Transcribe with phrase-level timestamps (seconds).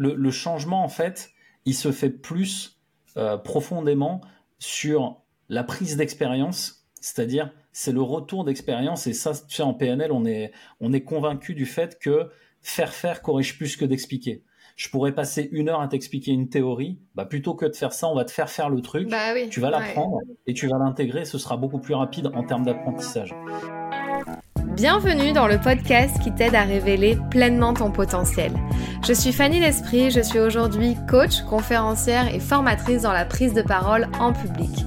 [0.00, 1.30] le, changement, en fait,
[1.64, 2.80] il se fait plus
[3.16, 4.20] euh, profondément
[4.58, 9.06] sur la prise d'expérience, c'est-à-dire c'est le retour d'expérience.
[9.06, 12.30] Et ça, tu sais, en PNL, on est, on est convaincu du fait que
[12.62, 14.44] faire faire corrige plus que d'expliquer.
[14.76, 18.08] Je pourrais passer une heure à t'expliquer une théorie, bah plutôt que de faire ça,
[18.08, 19.10] on va te faire faire le truc.
[19.10, 21.26] Bah tu vas l'apprendre et tu vas l'intégrer.
[21.26, 23.34] Ce sera beaucoup plus rapide en termes d'apprentissage.
[24.80, 28.50] Bienvenue dans le podcast qui t'aide à révéler pleinement ton potentiel.
[29.06, 33.60] Je suis Fanny L'Esprit, je suis aujourd'hui coach, conférencière et formatrice dans la prise de
[33.60, 34.86] parole en public.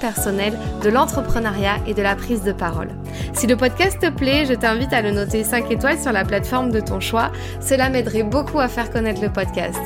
[0.00, 2.88] personnel, de l'entrepreneuriat et de la prise de parole.
[3.32, 6.70] Si le podcast te plaît, je t'invite à le noter 5 étoiles sur la plateforme
[6.70, 7.30] de ton choix.
[7.60, 9.80] Cela m'aiderait beaucoup à faire connaître le podcast.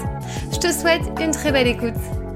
[0.53, 2.30] Je te souhaite une très belle écoute.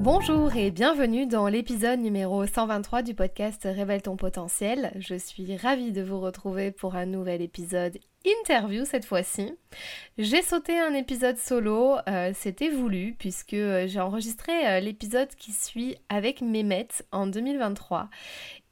[0.00, 4.92] Bonjour et bienvenue dans l'épisode numéro 123 du podcast Révèle ton potentiel.
[4.98, 9.52] Je suis ravie de vous retrouver pour un nouvel épisode interview cette fois-ci.
[10.16, 15.52] J'ai sauté un épisode solo, euh, c'était voulu puisque euh, j'ai enregistré euh, l'épisode qui
[15.52, 18.08] suit avec Mehmet en 2023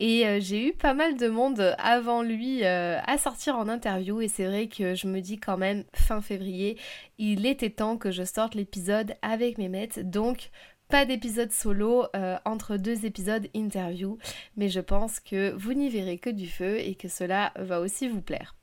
[0.01, 4.47] et j'ai eu pas mal de monde avant lui à sortir en interview et c'est
[4.47, 6.79] vrai que je me dis quand même fin février,
[7.19, 10.51] il était temps que je sorte l'épisode avec Mehmet donc
[10.89, 14.19] pas d'épisode solo euh, entre deux épisodes interview,
[14.57, 18.09] mais je pense que vous n'y verrez que du feu et que cela va aussi
[18.09, 18.55] vous plaire.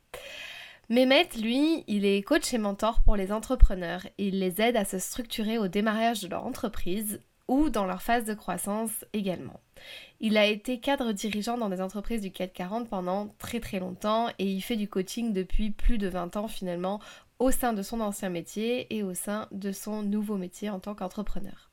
[0.89, 4.99] Mehmet, lui, il est coach et mentor pour les entrepreneurs il les aide à se
[4.99, 9.59] structurer au démarrage de leur entreprise ou dans leur phase de croissance également.
[10.19, 14.29] Il a été cadre dirigeant dans des entreprises du CAC 40 pendant très très longtemps
[14.39, 17.00] et il fait du coaching depuis plus de 20 ans finalement
[17.38, 20.95] au sein de son ancien métier et au sein de son nouveau métier en tant
[20.95, 21.71] qu'entrepreneur.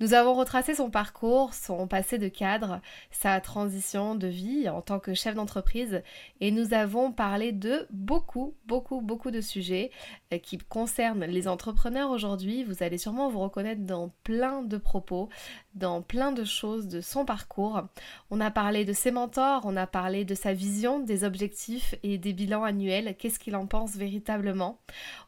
[0.00, 2.80] Nous avons retracé son parcours, son passé de cadre,
[3.10, 6.02] sa transition de vie en tant que chef d'entreprise
[6.40, 9.90] et nous avons parlé de beaucoup, beaucoup, beaucoup de sujets
[10.32, 12.64] euh, qui concernent les entrepreneurs aujourd'hui.
[12.64, 15.28] Vous allez sûrement vous reconnaître dans plein de propos,
[15.74, 17.82] dans plein de choses de son parcours.
[18.30, 22.18] On a parlé de ses mentors, on a parlé de sa vision, des objectifs et
[22.18, 24.78] des bilans annuels, qu'est-ce qu'il en pense véritablement?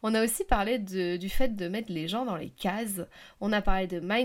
[0.02, 3.02] On a aussi parlé du fait de mettre les gens dans les cases.
[3.40, 4.19] On a parlé de mindset,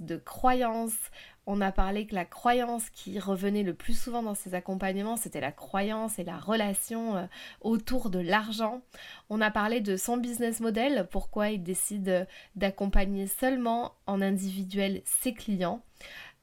[0.00, 1.10] de croyances,
[1.46, 5.40] on a parlé que la croyance qui revenait le plus souvent dans ces accompagnements, c'était
[5.40, 7.24] la croyance et la relation euh,
[7.62, 8.82] autour de l'argent.
[9.30, 12.26] On a parlé de son business model, pourquoi il décide
[12.56, 15.82] d'accompagner seulement en individuel ses clients.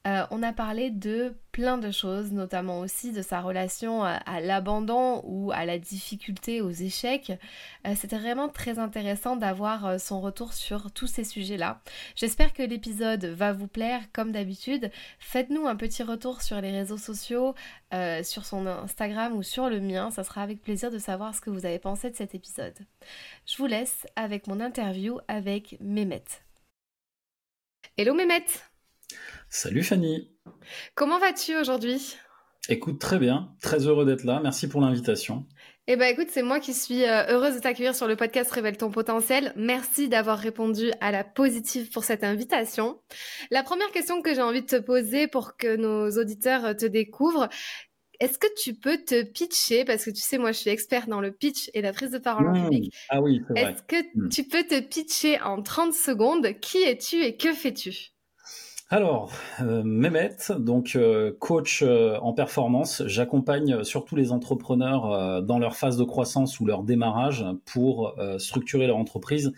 [0.08, 5.22] Euh, on a parlé de plein de choses, notamment aussi de sa relation à, l'abandon
[5.26, 7.32] ou à la difficulté, aux échecs.
[7.88, 11.82] Euh, c'était vraiment très intéressant d'avoir euh, son retour sur tous ces sujets-là.
[12.16, 14.92] J'espère que l'épisode va vous plaire comme d'habitude.
[15.18, 17.56] Faites-nous un petit retour sur les réseaux sociaux,
[18.24, 20.12] sur son Instagram ou sur le mien.
[20.12, 22.76] Ça sera avec plaisir de savoir ce que vous avez pensé de cet épisode.
[23.46, 26.24] Je vous laisse avec mon interview avec Mehmet.
[27.98, 28.75] Hello Mehmet
[29.50, 30.32] Salut Fanny.
[30.96, 32.16] Comment vas-tu aujourd'hui?
[32.68, 34.40] Écoute, très bien, très heureux d'être là.
[34.42, 35.46] Merci pour l'invitation.
[35.88, 38.76] Eh ben écoute, c'est moi qui suis euh, heureuse de t'accueillir sur le podcast Révèle
[38.76, 39.54] ton potentiel.
[39.56, 43.00] Merci d'avoir répondu à la positive pour cette invitation.
[43.52, 46.88] La première question que j'ai envie de te poser pour que nos auditeurs euh, te
[46.88, 47.50] découvrent,
[48.20, 49.86] est-ce que tu peux te pitcher?
[49.86, 52.18] Parce que tu sais moi je suis experte dans le pitch et la prise de
[52.18, 52.70] parole en mmh.
[52.70, 52.94] public.
[53.10, 53.72] Ah oui, c'est vrai.
[53.72, 54.30] Est-ce que mmh.
[54.30, 56.60] tu peux te pitcher en 30 secondes?
[56.62, 58.15] Qui es-tu et que fais-tu?
[58.91, 59.31] Alors,
[59.62, 65.97] euh, Mehmet, donc euh, coach euh, en performance, j'accompagne surtout les entrepreneurs dans leur phase
[65.97, 69.53] de croissance ou leur démarrage pour structurer leur entreprise,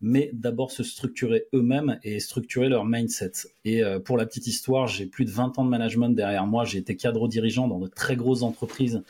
[0.00, 3.32] mais d'abord se structurer eux-mêmes et structurer leur mindset.
[3.64, 6.78] Et pour la petite histoire, j'ai plus de 20 ans de management derrière moi, j'ai
[6.78, 9.02] été cadre dirigeant dans de très grosses entreprises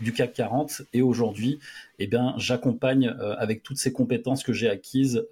[0.00, 1.58] du CAC 40 et aujourd'hui,
[1.98, 3.08] eh bien, j'accompagne
[3.38, 5.26] avec toutes ces compétences que j'ai acquises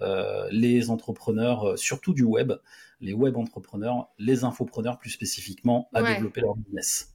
[0.50, 2.52] les entrepreneurs, surtout du web,
[3.00, 7.12] les web entrepreneurs, les infopreneurs plus spécifiquement, à développer leur business.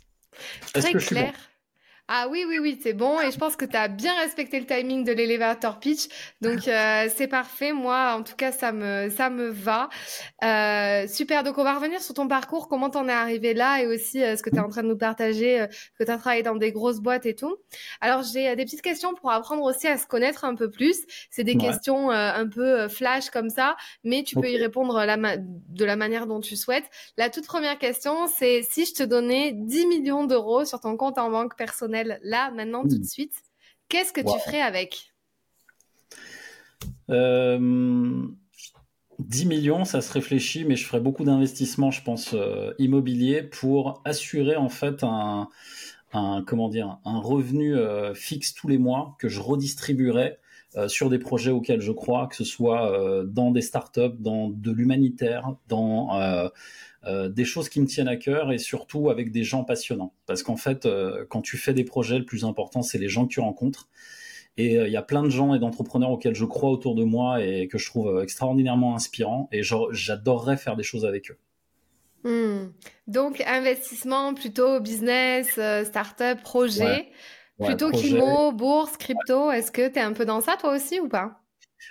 [0.73, 1.33] Très clair.
[2.09, 3.21] Ah oui, oui, oui, c'est bon.
[3.21, 6.09] Et je pense que tu as bien respecté le timing de l'élévateur pitch.
[6.41, 7.71] Donc, euh, c'est parfait.
[7.71, 9.88] Moi, en tout cas, ça me, ça me va.
[10.44, 11.44] Euh, super.
[11.44, 14.35] Donc, on va revenir sur ton parcours, comment t'en es arrivé là et aussi euh,
[14.35, 15.65] ce que tu es en train de nous partager,
[15.97, 17.55] que tu as travaillé dans des grosses boîtes et tout.
[18.01, 21.05] Alors, j'ai des petites questions pour apprendre aussi à se connaître un peu plus.
[21.31, 25.85] C'est des questions un peu flash comme ça, mais tu peux y répondre la de
[25.85, 26.85] la manière dont tu souhaites.
[27.17, 31.17] La toute première question, c'est si je te donnais 10 millions d'euros sur ton compte
[31.17, 31.55] en banque
[31.94, 33.04] personnel là, maintenant, tout de hmm.
[33.04, 33.44] suite,
[33.90, 35.13] qu'est-ce que tu ferais avec?
[37.07, 37.57] 10 euh,
[39.19, 44.56] millions, ça se réfléchit, mais je ferais beaucoup d'investissements, je pense, euh, immobiliers pour assurer
[44.56, 45.50] en fait un,
[46.45, 50.39] comment dire, un revenu euh, fixe tous les mois que je redistribuerais
[50.88, 55.56] sur des projets auxquels je crois, que ce soit dans des startups, dans de l'humanitaire,
[55.68, 56.50] dans
[57.06, 60.14] euh, des choses qui me tiennent à cœur et surtout avec des gens passionnants.
[60.25, 63.25] Parce qu'en fait, euh, quand tu fais des projets, le plus important, c'est les gens
[63.25, 63.90] que tu rencontres.
[64.56, 67.04] Et euh, il y a plein de gens et d'entrepreneurs auxquels je crois autour de
[67.04, 69.50] moi et que je trouve extraordinairement inspirants.
[69.52, 71.38] Et j'adorerais faire des choses avec eux.
[72.24, 72.72] Hmm.
[73.08, 77.10] Donc, investissement plutôt business, start-up, projet.
[77.59, 79.51] Plutôt qu'IMO, bourse, crypto.
[79.51, 81.44] Est-ce que tu es un peu dans ça toi aussi ou pas?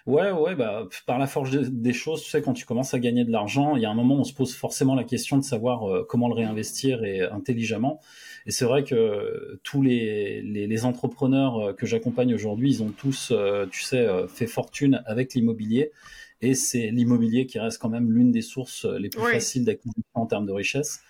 [0.07, 3.25] Ouais, ouais, bah, par la force des choses, tu sais, quand tu commences à gagner
[3.25, 5.45] de l'argent, il y a un moment où on se pose forcément la question de
[5.45, 8.01] savoir euh, comment le réinvestir et intelligemment.
[8.47, 13.31] Et c'est vrai que tous les, les, entrepreneurs euh, que j'accompagne aujourd'hui, ils ont tous,
[13.31, 15.93] euh, tu sais, fait fortune avec l'immobilier.
[16.41, 20.27] Et c'est l'immobilier qui reste quand même l'une des sources les plus faciles d'acquisition en
[20.27, 21.03] termes de richesse.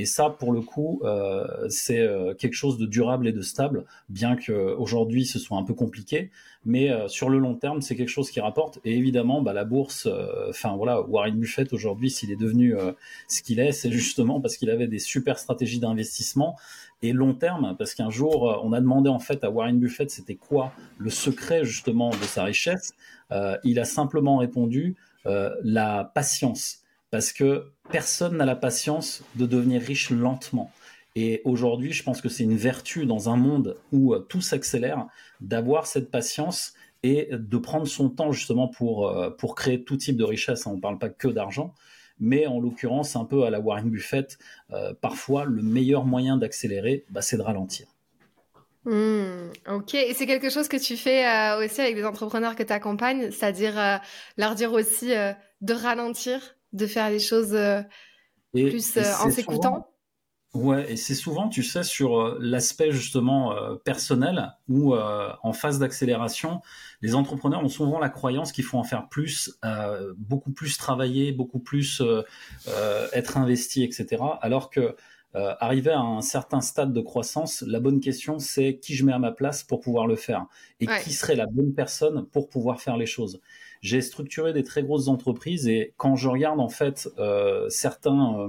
[0.00, 3.84] Et ça, pour le coup, euh, c'est euh, quelque chose de durable et de stable,
[4.08, 6.30] bien qu'aujourd'hui ce soit un peu compliqué.
[6.64, 8.78] Mais euh, sur le long terme, c'est quelque chose qui rapporte.
[8.86, 10.08] Et évidemment, bah, la bourse,
[10.48, 12.74] enfin voilà, Warren Buffett aujourd'hui, s'il est devenu
[13.28, 16.56] ce qu'il est, c'est justement parce qu'il avait des super stratégies d'investissement
[17.02, 20.36] et long terme, parce qu'un jour, on a demandé en fait à Warren Buffett c'était
[20.36, 22.94] quoi le secret justement de sa richesse.
[23.64, 24.96] il a simplement répondu
[25.26, 26.79] la patience
[27.10, 30.70] parce que personne n'a la patience de devenir riche lentement.
[31.16, 35.06] Et aujourd'hui, je pense que c'est une vertu dans un monde où euh, tout s'accélère
[35.40, 40.16] d'avoir cette patience et de prendre son temps justement pour, euh, pour créer tout type
[40.16, 40.66] de richesse.
[40.66, 41.74] On ne parle pas que d'argent,
[42.20, 44.38] mais en l'occurrence, un peu à la Warren Buffett,
[44.70, 47.86] euh, parfois le meilleur moyen d'accélérer, bah, c'est de ralentir.
[48.84, 51.26] Hmm, ok, et c'est quelque chose que tu fais
[51.62, 54.00] aussi avec des entrepreneurs que tu accompagnes, c'est-à-dire
[54.38, 55.08] leur dire aussi
[55.60, 56.56] de ralentir?
[56.72, 57.82] De faire les choses euh,
[58.52, 59.86] plus euh, en s'écoutant.
[60.52, 66.60] Ouais, et c'est souvent, tu sais, sur euh, l'aspect justement personnel ou en phase d'accélération,
[67.02, 69.56] les entrepreneurs ont souvent la croyance qu'il faut en faire plus,
[70.16, 72.02] beaucoup plus travailler, beaucoup plus
[73.12, 74.24] être investi, etc.
[74.40, 74.96] Alors que
[75.34, 79.30] à un certain stade de croissance, la bonne question c'est qui je mets à ma
[79.30, 80.46] place pour pouvoir le faire
[80.80, 83.40] et qui serait la bonne personne pour pouvoir faire les choses
[83.80, 88.48] j'ai structuré des très grosses entreprises et quand je regarde en fait euh, certains, euh,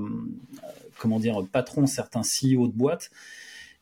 [0.99, 3.11] comment dire, patrons, certains CEO de boîtes,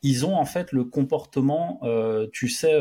[0.02, 2.80] ils ont en fait le comportement, euh, tu sais,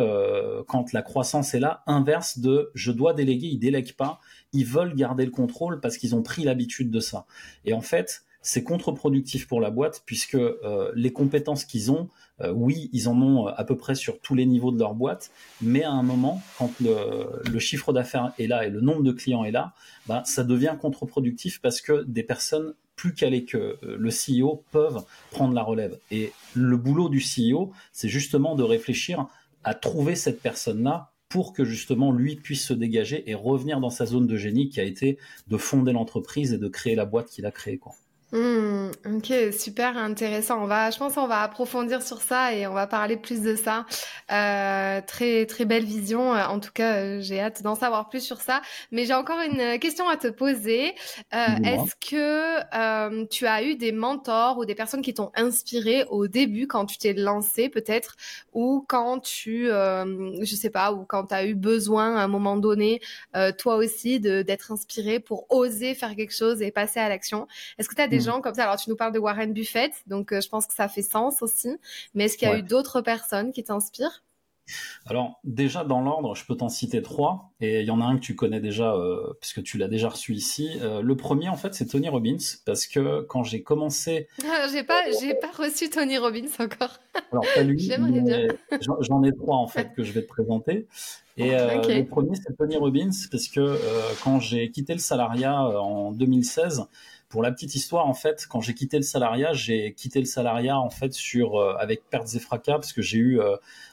[0.68, 4.20] quand la croissance est là, inverse de je dois déléguer, ils délèguent pas,
[4.52, 7.26] ils veulent garder le contrôle parce qu'ils ont pris l'habitude de ça.
[7.64, 10.38] Et en fait, c'est contre-productif pour la boîte puisque
[10.94, 12.08] les compétences qu'ils ont,
[12.40, 14.94] euh, oui, ils en ont euh, à peu près sur tous les niveaux de leur
[14.94, 15.30] boîte,
[15.60, 19.44] mais à un moment, quand le, chiffre d'affaires est là et le nombre de clients
[19.44, 19.74] est là,
[20.06, 25.04] bah, ça devient contre-productif parce que des personnes plus calées que euh, le CEO peuvent
[25.30, 25.98] prendre la relève.
[26.10, 29.26] Et le boulot du CEO, c'est justement de réfléchir
[29.64, 34.06] à trouver cette personne-là pour que justement lui puisse se dégager et revenir dans sa
[34.06, 35.18] zone de génie qui a été
[35.48, 37.76] de fonder l'entreprise et de créer la boîte qu'il a créée.
[37.76, 37.94] Quoi.
[38.30, 40.62] Mmh, ok, super intéressant.
[40.62, 43.56] On va, je pense, on va approfondir sur ça et on va parler plus de
[43.56, 43.86] ça.
[44.30, 46.34] Euh, très très belle vision.
[46.34, 48.60] Euh, en tout cas, euh, j'ai hâte d'en savoir plus sur ça.
[48.92, 50.94] Mais j'ai encore une question à te poser.
[51.34, 56.26] Euh, est-ce que tu as eu des mentors ou des personnes qui t'ont inspiré au
[56.28, 58.16] début quand tu t'es lancé peut-être
[58.52, 62.56] ou quand tu, je sais pas, ou quand tu as eu besoin à un moment
[62.56, 63.00] donné,
[63.56, 67.46] toi aussi, d'être inspiré pour oser faire quelque chose et passer à l'action?
[67.78, 68.22] Est-ce que tu as des Mm.
[68.22, 68.64] gens comme ça.
[68.64, 71.42] Alors, tu nous parles de Warren Buffett, donc euh, je pense que ça fait sens
[71.42, 71.70] aussi.
[72.14, 74.22] Mais est-ce qu'il y a eu d'autres personnes qui t'inspirent?
[75.06, 78.16] Alors déjà dans l'ordre, je peux t'en citer trois, et il y en a un
[78.16, 80.78] que tu connais déjà euh, puisque tu l'as déjà reçu ici.
[80.82, 84.82] Euh, le premier en fait c'est Tony Robbins parce que quand j'ai commencé, ah, j'ai
[84.82, 86.98] pas j'ai pas reçu Tony Robbins encore.
[87.32, 87.90] Alors pas lui,
[89.00, 90.86] j'en ai trois en fait que je vais te présenter.
[91.36, 93.78] Et le premier c'est Tony Robbins parce que
[94.22, 96.84] quand j'ai quitté le salariat en 2016,
[97.28, 100.78] Pour la petite histoire, en fait, quand j'ai quitté le salariat, j'ai quitté le salariat
[100.78, 103.38] en fait sur avec pertes et fracas parce que j'ai eu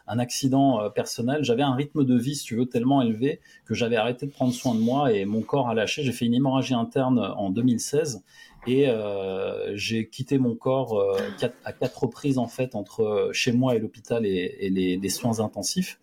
[0.08, 1.44] un accident personnel.
[1.44, 4.54] J'avais un rythme de vie, si tu veux, tellement élevé que j'avais arrêté de prendre
[4.54, 6.02] soin de moi et mon corps a lâché.
[6.02, 8.24] J'ai fait une hémorragie interne en 2016
[8.68, 11.18] et euh, j'ai quitté mon corps euh,
[11.64, 16.00] à quatre reprises en fait entre chez moi et l'hôpital et, les, soins intensifs.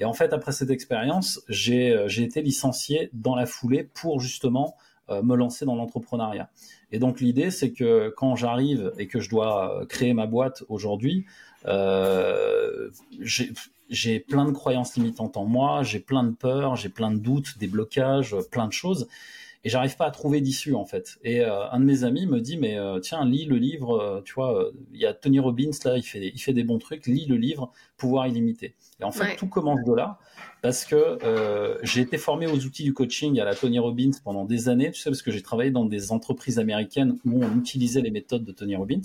[0.00, 4.76] Et en fait, après cette expérience, j'ai euh, été licencié dans la foulée pour justement
[5.10, 6.48] me lancer dans l'entrepreneuriat.
[6.92, 11.26] Et donc l'idée, c'est que quand j'arrive et que je dois créer ma boîte aujourd'hui,
[13.90, 17.58] j'ai plein de croyances limitantes en moi, j'ai plein de peurs, j'ai plein de doutes,
[17.58, 19.08] des blocages, plein de choses
[19.64, 21.18] et j'arrive pas à trouver d'issue en fait.
[21.24, 24.20] Et euh, un de mes amis me dit mais euh, tiens lis le livre, euh,
[24.22, 27.06] tu vois, il y a Tony Robbins là, il fait il fait des bons trucs,
[27.06, 28.74] lis le livre Pouvoir illimité.
[29.00, 30.18] Et en fait tout commence de là
[30.62, 31.18] parce que
[31.82, 35.00] j'ai été formé aux outils du coaching à la Tony Robbins pendant des années, tu
[35.00, 38.52] sais parce que j'ai travaillé dans des entreprises américaines où on utilisait les méthodes de
[38.52, 39.00] Tony Robbins.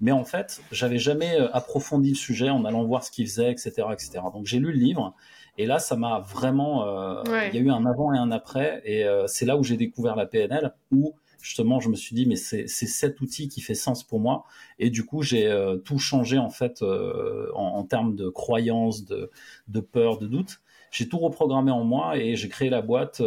[0.00, 3.72] Mais en fait, j'avais jamais approfondi le sujet en allant voir ce qu'il faisait, etc.,
[3.92, 4.20] etc.
[4.32, 5.14] Donc j'ai lu le livre
[5.58, 6.86] et là, ça m'a vraiment.
[6.86, 7.22] Euh,
[7.52, 9.76] il y a eu un avant et un après, et euh, c'est là où j'ai
[9.76, 13.74] découvert la PNL, où justement je me suis dit mais c'est cet outil qui fait
[13.74, 14.44] sens pour moi,
[14.78, 19.30] et du coup j'ai euh, tout changé en fait en, termes de croyances, de,
[19.66, 20.60] de peur, de doute.
[20.90, 23.20] J'ai tout reprogrammé en moi et j'ai créé la boîte.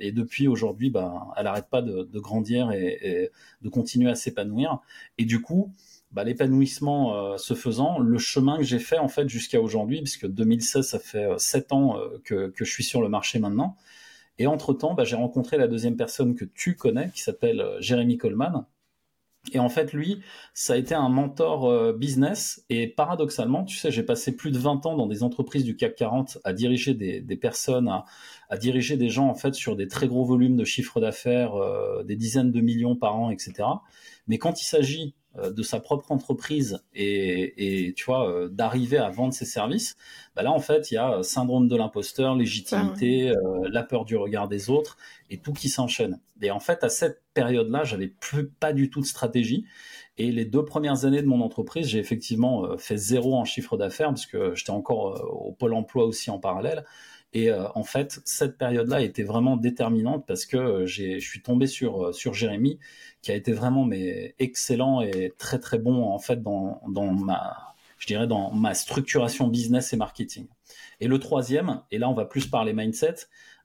[0.00, 3.30] et depuis aujourd'hui, ben, elle n'arrête pas de, de grandir et, et,
[3.62, 4.80] de continuer à s'épanouir.
[5.18, 5.72] Et du coup,
[6.12, 10.26] bah, l'épanouissement euh, se faisant, le chemin que j'ai fait en fait jusqu'à aujourd'hui, puisque
[10.26, 13.76] 2016, ça fait euh, sept ans euh, que, que, je suis sur le marché maintenant.
[14.38, 18.66] Et entre-temps, bah, j'ai rencontré la deuxième personne que tu connais, qui s'appelle Jérémy Coleman.
[19.52, 20.20] Et en fait, lui,
[20.54, 22.64] ça a été un mentor business.
[22.70, 25.96] Et paradoxalement, tu sais, j'ai passé plus de 20 ans dans des entreprises du CAC
[25.96, 28.04] 40 à diriger des, personnes, à,
[28.50, 31.54] à, diriger des gens en fait sur des très gros volumes de chiffre d'affaires,
[32.04, 33.64] des dizaines de millions par an, etc.
[34.26, 39.08] Mais quand il s'agit euh, de sa propre entreprise et, tu vois euh, d'arriver à
[39.08, 39.96] vendre ses services,
[40.36, 44.14] bah là en fait il y a syndrome de l'imposteur, légitimité, euh, la peur du
[44.14, 44.98] regard des autres
[45.30, 46.20] et tout qui s'enchaîne.
[46.42, 49.64] Et en fait à cette période-là, j'avais plus pas du tout de stratégie.
[50.18, 54.08] Et les deux premières années de mon entreprise, j'ai effectivement fait zéro en chiffre d'affaires
[54.08, 56.84] parce que j'étais encore au pôle emploi aussi en parallèle.
[57.34, 61.66] Et euh, en fait, cette période-là était vraiment déterminante parce que euh, je suis tombé
[61.66, 62.78] sur euh, sur Jérémy,
[63.22, 67.74] qui a été vraiment mais excellent et très très bon en fait dans dans ma
[67.98, 70.46] je dirais dans ma structuration business et marketing.
[71.00, 73.14] Et le troisième, et là on va plus parler mindset,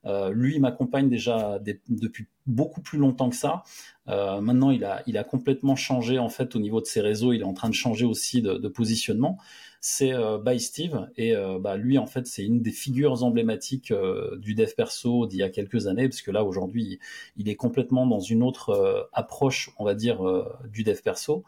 [0.08, 1.60] euh, lui, il m'accompagne déjà
[1.90, 3.64] depuis beaucoup plus longtemps que ça.
[4.08, 7.34] Euh, maintenant, il a, il complètement changé en fait au niveau de ses réseaux.
[7.34, 9.38] Il est en train de changer aussi de, positionnement
[9.80, 13.94] c'est euh, By Steve et bah, lui en fait c'est une des figures emblématiques
[14.38, 17.00] du dev perso d'il y a quelques années parce que là aujourd'hui
[17.38, 20.20] il est complètement dans une autre approche on va dire
[20.68, 21.44] du dev perso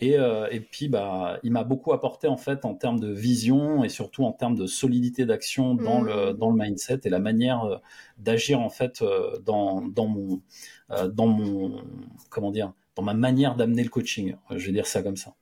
[0.00, 0.16] et,
[0.50, 4.24] et puis bah il m'a beaucoup apporté en fait en termes de vision et surtout
[4.24, 6.36] en termes de solidité d'action dans le mmh.
[6.38, 7.80] dans le mindset et la manière
[8.16, 9.02] d'agir en fait
[9.44, 10.40] dans dans mon
[10.88, 11.82] dans mon
[12.30, 15.34] comment dire dans ma manière d'amener le coaching je vais dire ça comme ça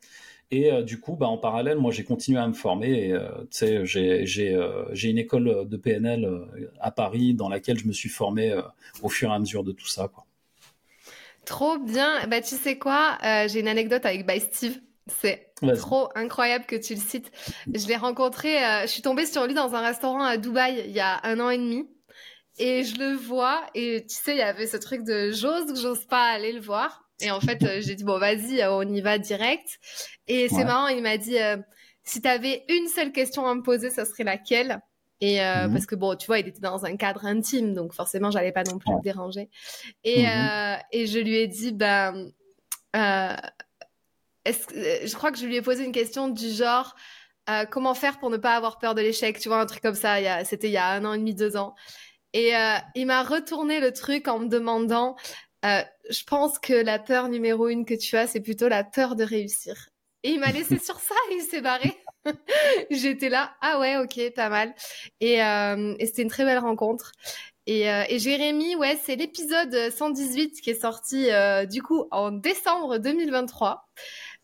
[0.51, 3.13] et euh, du coup, bah, en parallèle, moi, j'ai continué à me former.
[3.13, 6.29] Euh, j'ai, euh, j'ai, une école de PNL
[6.81, 8.55] à Paris dans laquelle je me suis formé
[9.03, 10.09] au fur et à mesure de tout ça.
[10.09, 10.26] Quoi.
[11.47, 12.27] Trop bien.
[12.27, 13.17] Bah, tu sais quoi?
[13.23, 14.79] J'ai une anecdote avec By Steve.
[15.07, 17.31] C'est trop incroyable que tu le cites.
[17.73, 21.01] Je l'ai rencontré, je suis tombée sur lui dans un restaurant à Dubaï il y
[21.01, 21.89] a un an et demi.
[22.59, 25.77] Et je le vois, et tu sais, il y avait ce truc de j'ose ou
[25.77, 27.05] j'ose pas aller le voir.
[27.21, 29.79] Et en fait, euh, j'ai dit, bon, vas-y, euh, on y va direct.
[30.27, 31.59] Et c'est marrant, il m'a dit, euh,
[32.03, 34.81] si tu avais une seule question à me poser, ça serait laquelle?
[35.21, 35.73] Et mhm.
[35.73, 38.65] parce que bon, tu vois, il était dans un cadre intime, donc forcément, j'allais pas
[38.65, 39.49] non plus le déranger.
[40.05, 40.79] Et, mhm.
[40.93, 42.31] et je lui ai dit, ben,
[42.95, 46.95] est-ce, je crois que je lui ai posé une question du genre,
[47.71, 50.45] comment faire pour ne pas avoir peur de l'échec, tu vois, un truc comme ça.
[50.45, 51.75] C'était il y a un an et demi, deux ans.
[52.33, 52.53] Et
[52.95, 55.17] il m'a retourné le truc en me demandant
[55.67, 59.17] euh, je pense que la peur numéro une que tu as, c'est plutôt la peur
[59.17, 59.89] de réussir.
[60.23, 61.97] Et il m'a laissé sur ça et il s'est barré.
[62.91, 64.75] J'étais là, ah ouais, ok, pas mal.
[65.21, 67.13] Et, euh, c'était une très belle rencontre.
[67.67, 71.29] Et, euh, et Jérémy, ouais, c'est l'épisode 118 qui est sorti
[71.69, 73.89] du coup en décembre 2023.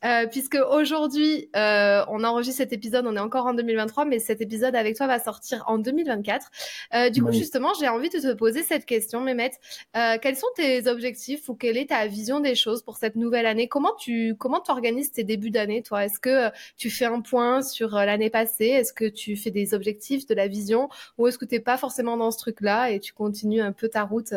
[0.05, 4.41] Euh, puisque aujourd'hui, euh, on enregistre cet épisode, on est encore en 2023, mais cet
[4.41, 6.51] épisode avec toi va sortir en 2024.
[6.95, 9.53] Euh, du coup, justement, j'ai envie de te poser cette question, Mehmet.
[9.97, 13.47] Euh, quels sont tes objectifs ou quelle est ta vision des choses pour cette nouvelle
[13.47, 13.69] année?
[13.69, 16.05] Comment tu comment t'organises tes débuts d'année, toi?
[16.05, 18.67] Est-ce que tu fais un point sur l'année passée?
[18.67, 20.89] Est-ce que tu fais des objectifs, de la vision?
[21.19, 23.89] Ou est-ce que tu n'es pas forcément dans ce truc-là et tu continues un peu
[23.89, 24.35] ta route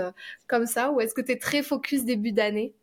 [0.47, 0.91] comme ça?
[0.91, 2.73] Ou est-ce que tu es très focus début d'année?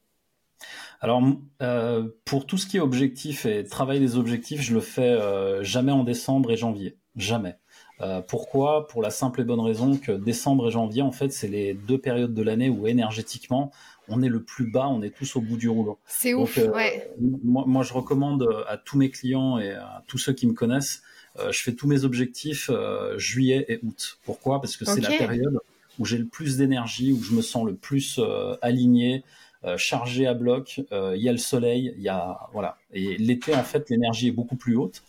[1.03, 1.21] Alors,
[1.63, 5.65] euh, pour tout ce qui est objectif et travail des objectifs, je le fais euh,
[5.65, 6.97] jamais en décembre et janvier.
[7.17, 7.57] Jamais.
[8.01, 8.87] Euh, pourquoi?
[8.87, 11.99] Pour la simple et bonne raison que décembre et janvier, en fait, c'est les deux
[11.99, 13.73] périodes de l'année où énergétiquement,
[14.09, 15.99] on est le plus bas, on est tous au bout du rouleau.
[16.07, 17.11] C'est ouf, ouais.
[17.21, 21.03] Moi, moi, je recommande à tous mes clients et à tous ceux qui me connaissent,
[21.37, 22.71] je fais tous mes objectifs
[23.17, 24.19] juillet et août.
[24.25, 24.61] Pourquoi?
[24.61, 25.59] Parce que c'est la période
[25.99, 28.21] où j'ai le plus d'énergie, où je me sens le plus
[28.63, 29.25] aligné,
[29.65, 32.79] euh, chargé à bloc, euh, il y a le soleil, il y a voilà.
[32.93, 35.03] Et l'été en fait l'énergie est beaucoup plus haute.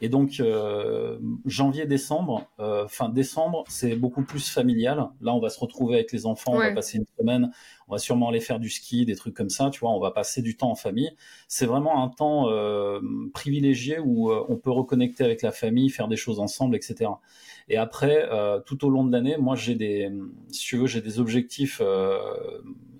[0.00, 2.46] Et donc euh, janvier, décembre,
[2.88, 5.08] fin décembre, c'est beaucoup plus familial.
[5.20, 7.50] Là, on va se retrouver avec les enfants, on va passer une semaine,
[7.88, 9.70] on va sûrement aller faire du ski, des trucs comme ça.
[9.70, 11.10] Tu vois, on va passer du temps en famille.
[11.48, 12.48] C'est vraiment un temps
[13.34, 17.10] privilégié où on peut reconnecter avec la famille, faire des choses ensemble, etc.
[17.68, 18.28] Et après,
[18.66, 20.10] tout au long de l'année, moi, j'ai des,
[20.50, 21.82] si tu veux, j'ai des objectifs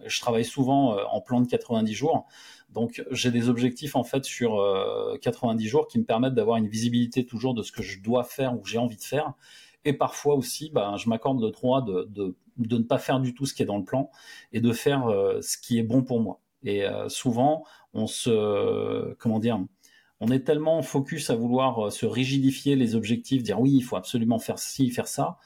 [0.08, 2.26] je travaille souvent euh, en plan de 90 jours.
[2.68, 4.62] Donc j'ai des objectifs en fait sur
[5.22, 8.24] 90 euh, jours qui me permettent d'avoir une visibilité toujours de ce que je dois
[8.24, 9.32] faire ou j'ai envie de faire.
[9.84, 13.46] Et parfois aussi, ben, je m'accorde le droit de, de, ne pas faire du tout
[13.46, 14.10] ce qui est dans le plan
[14.52, 16.40] et de faire euh, ce qui est bon pour moi.
[16.64, 19.64] Et souvent, on se, comment dire,
[20.18, 24.40] on est tellement focus à vouloir se rigidifier les objectifs, dire oui, il faut absolument
[24.40, 25.38] faire ci, faire ça,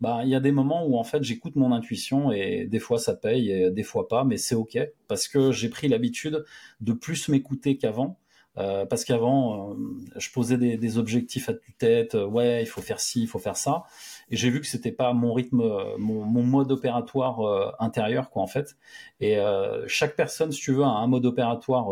[0.00, 2.98] bah il y a des moments où en fait j'écoute mon intuition et des fois
[2.98, 4.78] ça paye et des fois pas, mais c'est ok
[5.08, 6.44] parce que j'ai pris l'habitude
[6.80, 8.18] de plus m'écouter qu'avant.
[8.58, 9.74] Euh, parce qu'avant, euh,
[10.16, 13.38] je posais des, des, objectifs à tue-tête, euh, ouais, il faut faire ci, il faut
[13.38, 13.84] faire ça,
[14.28, 15.62] et j'ai vu que c'était pas mon rythme,
[15.98, 18.76] mon, mon mode opératoire intérieur, quoi, en fait.
[19.20, 19.38] Et
[19.86, 21.90] chaque personne, si tu veux, a un mode opératoire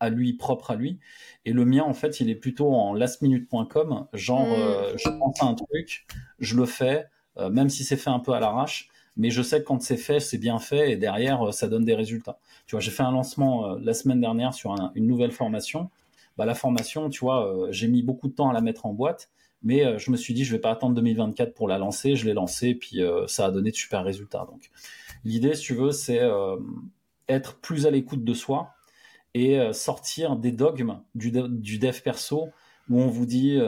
[0.00, 1.00] à lui, propre à lui,
[1.44, 4.98] et le mien, en fait, il est plutôt en lastminute.com, genre, mmh.
[4.98, 6.06] je pense à un truc,
[6.38, 8.90] je le fais, euh, même si c'est fait un peu à l'arrache.
[9.16, 11.84] Mais je sais que quand c'est fait, c'est bien fait et derrière, euh, ça donne
[11.84, 12.38] des résultats.
[12.66, 15.90] Tu vois, j'ai fait un lancement euh, la semaine dernière sur une nouvelle formation.
[16.38, 19.28] Bah, la formation, tu vois, j'ai mis beaucoup de temps à la mettre en boîte,
[19.62, 22.16] mais je me suis dit, je vais pas attendre 2024 pour la lancer.
[22.16, 24.46] Je l'ai lancée, puis ça a donné de super résultats.
[24.50, 24.70] Donc,
[25.26, 26.22] l'idée, si tu veux, c'est
[27.28, 28.70] être plus à l'écoute de soi
[29.34, 32.48] et sortir des dogmes du, du dev perso
[32.88, 33.60] où on vous dit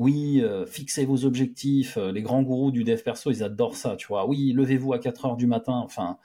[0.00, 1.98] oui, euh, fixez vos objectifs.
[1.98, 4.26] Euh, les grands gourous du dev perso, ils adorent ça, tu vois.
[4.26, 5.74] Oui, levez-vous à 4 heures du matin.
[5.74, 6.16] Enfin,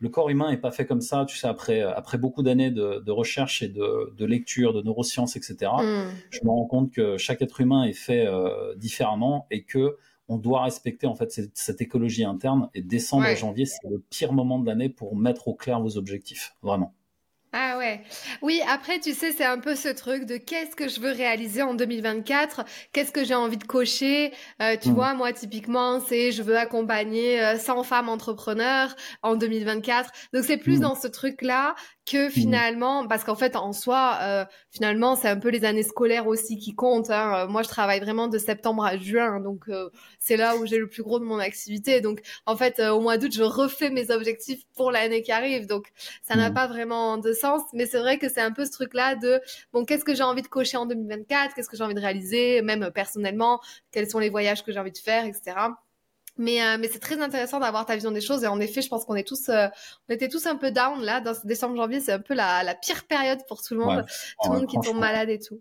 [0.00, 2.70] le corps humain est pas fait comme ça, tu sais, après, euh, après beaucoup d'années
[2.70, 5.72] de, recherche et de, lecture, de neurosciences, etc.
[5.78, 6.10] Mm.
[6.28, 8.28] Je me rends compte que chaque être humain est fait
[8.76, 9.96] différemment et que
[10.28, 12.68] on doit respecter en fait cette, écologie interne.
[12.74, 15.96] Et décembre et janvier, c'est le pire moment de l'année pour mettre au clair vos
[15.96, 16.94] objectifs, vraiment.
[17.54, 18.00] Ah ouais.
[18.40, 21.60] Oui, après, tu sais, c'est un peu ce truc de qu'est-ce que je veux réaliser
[21.60, 24.32] en 2024, qu'est-ce que j'ai envie de cocher?
[24.62, 24.94] Euh, tu mmh.
[24.94, 30.10] vois, moi, typiquement, c'est je veux accompagner 100 euh, femmes entrepreneurs en 2024.
[30.32, 30.82] Donc, c'est plus mmh.
[30.82, 32.30] dans ce truc-là que mmh.
[32.30, 36.58] finalement, parce qu'en fait, en soi, euh, finalement, c'est un peu les années scolaires aussi
[36.58, 37.10] qui comptent.
[37.10, 37.46] Hein.
[37.46, 40.88] Moi, je travaille vraiment de septembre à juin, donc euh, c'est là où j'ai le
[40.88, 42.00] plus gros de mon activité.
[42.00, 45.66] Donc, en fait, euh, au mois d'août, je refais mes objectifs pour l'année qui arrive.
[45.66, 46.54] Donc, ça n'a mmh.
[46.54, 49.40] pas vraiment de sens, mais c'est vrai que c'est un peu ce truc-là de
[49.72, 52.62] bon, qu'est-ce que j'ai envie de cocher en 2024, qu'est-ce que j'ai envie de réaliser,
[52.62, 53.60] même personnellement,
[53.92, 55.54] quels sont les voyages que j'ai envie de faire, etc.
[56.38, 58.42] Mais, euh, mais c'est très intéressant d'avoir ta vision des choses.
[58.44, 59.68] Et en effet, je pense qu'on est tous, euh,
[60.08, 61.20] on était tous un peu down là.
[61.20, 64.04] Dans ce décembre, janvier, c'est un peu la, la pire période pour tout le monde.
[64.42, 65.60] tout le monde qui tombe malade et tout.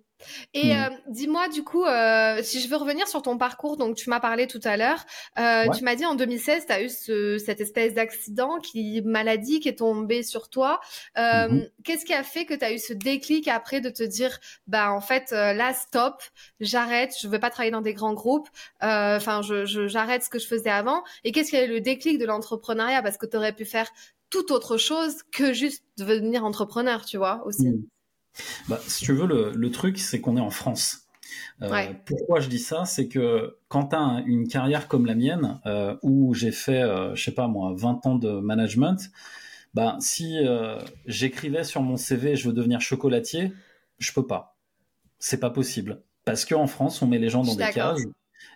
[0.53, 0.77] Et mm.
[0.77, 4.19] euh, dis-moi du coup, euh, si je veux revenir sur ton parcours, donc tu m'as
[4.19, 5.05] parlé tout à l'heure,
[5.39, 9.59] euh, tu m'as dit en 2016, tu as eu ce, cette espèce d'accident, qui maladie
[9.59, 10.79] qui est tombée sur toi.
[11.15, 11.69] Mm-hmm.
[11.83, 14.91] Qu'est-ce qui a fait que tu as eu ce déclic après de te dire, bah
[14.91, 16.21] en fait là stop,
[16.59, 18.49] j'arrête, je veux pas travailler dans des grands groupes,
[18.81, 21.03] enfin je, j'arrête ce que je faisais avant?
[21.23, 23.01] Et qu'est-ce qui a eu le déclic de l'entrepreneuriat?
[23.01, 23.89] Parce que tu aurais pu faire
[24.31, 27.69] tout autre chose que juste devenir entrepreneur, tu vois aussi.
[27.69, 27.83] Mm.
[28.67, 31.07] Bah, si tu veux, le, truc, c'est qu'on est en France.
[31.61, 32.85] Euh, pourquoi je dis ça?
[32.85, 37.15] C'est que quand tu as une carrière comme la mienne, euh, où j'ai fait, euh,
[37.15, 39.11] je sais pas moi, 20 ans de management,
[39.73, 40.37] bah, si
[41.05, 43.53] j'écrivais sur mon CV je veux devenir chocolatier,
[43.99, 44.57] je peux pas.
[45.19, 46.03] C'est pas possible.
[46.25, 48.01] Parce qu'en France, on met les gens dans des cases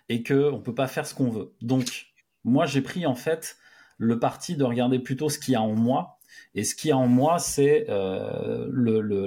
[0.08, 1.52] et qu'on peut pas faire ce qu'on veut.
[1.62, 2.06] Donc,
[2.44, 3.56] moi, j'ai pris en fait
[3.98, 6.15] le parti de regarder plutôt ce qu'il y a en moi
[6.54, 8.68] Et ce qui y a en moi, c'est euh,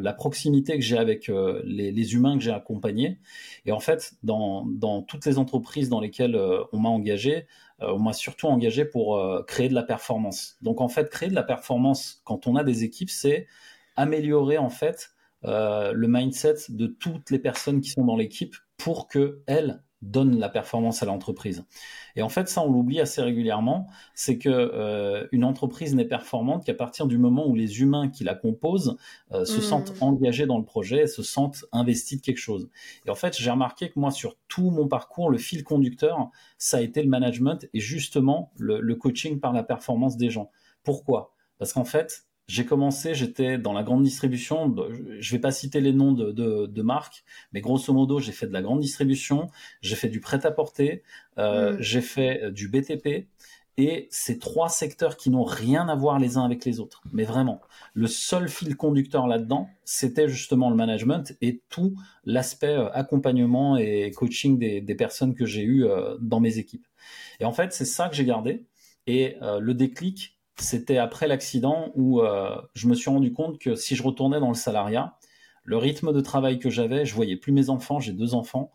[0.01, 3.19] la proximité que j'ai avec euh, les, humains que j'ai accompagnés.
[3.65, 4.65] Et en fait, dans,
[5.07, 7.45] toutes les entreprises dans lesquelles euh, on m'a engagé,
[7.81, 10.57] on m'a surtout engagé pour créer de la performance.
[10.61, 13.47] Donc en fait, créer de la performance quand on a des équipes, c'est
[13.95, 15.11] améliorer en fait
[15.43, 20.49] le mindset de toutes les personnes qui sont dans l'équipe pour que elles donne la
[20.49, 21.65] performance à l'entreprise.
[22.15, 26.65] Et en fait, ça, on l'oublie assez régulièrement, c'est que euh, une entreprise n'est performante
[26.65, 28.97] qu'à partir du moment où les humains qui la composent
[29.31, 29.61] euh, se mmh.
[29.61, 32.69] sentent engagés dans le projet, se sentent investis de quelque chose.
[33.05, 36.77] Et en fait, j'ai remarqué que moi, sur tout mon parcours, le fil conducteur, ça
[36.77, 40.49] a été le management et justement le, le coaching par la performance des gens.
[40.83, 41.33] Pourquoi?
[41.57, 44.75] Parce qu'en fait, j'ai commencé, j'étais dans la grande distribution.
[45.19, 48.47] Je vais pas citer les noms de, de, de marques, mais grosso modo, j'ai fait
[48.47, 51.03] de la grande distribution, j'ai fait du prêt-à-porter,
[51.37, 51.77] euh, mm.
[51.79, 53.27] j'ai fait euh, du BTP.
[53.77, 57.03] Et ces trois secteurs qui n'ont rien à voir les uns avec les autres.
[57.13, 57.61] Mais vraiment,
[57.93, 61.93] le seul fil conducteur là-dedans, c'était justement le management et tout
[62.25, 66.87] l'aspect euh, accompagnement et coaching des, des personnes que j'ai eues euh, dans mes équipes.
[67.39, 68.65] Et en fait, c'est ça que j'ai gardé.
[69.07, 73.95] Et le déclic, c'était après l'accident où euh, je me suis rendu compte que si
[73.95, 75.17] je retournais dans le salariat,
[75.63, 78.71] le rythme de travail que j'avais, je voyais plus mes enfants, j'ai deux enfants,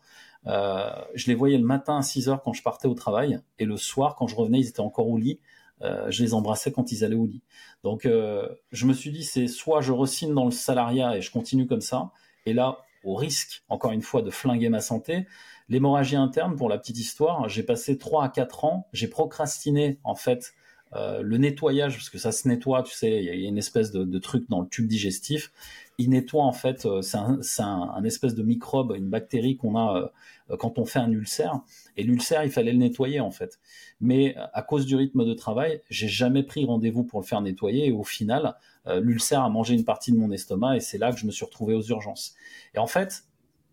[0.47, 3.65] euh, je les voyais le matin à 6 heures quand je partais au travail, et
[3.65, 5.39] le soir quand je revenais, ils étaient encore au lit,
[5.81, 7.41] euh, je les embrassais quand ils allaient au lit.
[7.83, 11.67] Donc je me suis dit, c'est soit je resigne dans le salariat et je continue
[11.67, 12.11] comme ça,
[12.45, 15.27] et là, au risque, encore une fois, de flinguer ma santé,
[15.69, 20.15] l'hémorragie interne, pour la petite histoire, j'ai passé 3 à 4 ans, j'ai procrastiné en
[20.15, 20.53] fait
[20.93, 23.91] euh, le nettoyage, parce que ça se nettoie, tu sais, il y, a une espèce
[23.91, 25.51] de, truc dans le tube digestif.
[25.97, 27.17] Il nettoie en fait, euh, c'est
[27.61, 30.11] un, espèce de microbe, une bactérie qu'on a
[30.49, 31.61] euh, quand on fait un ulcère.
[31.97, 33.59] Et l'ulcère, il fallait le nettoyer en fait.
[33.99, 37.87] Mais à cause du rythme de travail, j'ai jamais pris rendez-vous pour le faire nettoyer.
[37.87, 38.55] Et au final,
[39.01, 41.45] l'ulcère a mangé une partie de mon estomac et c'est là que je me suis
[41.45, 42.35] retrouvé aux urgences.
[42.75, 43.23] Et en fait,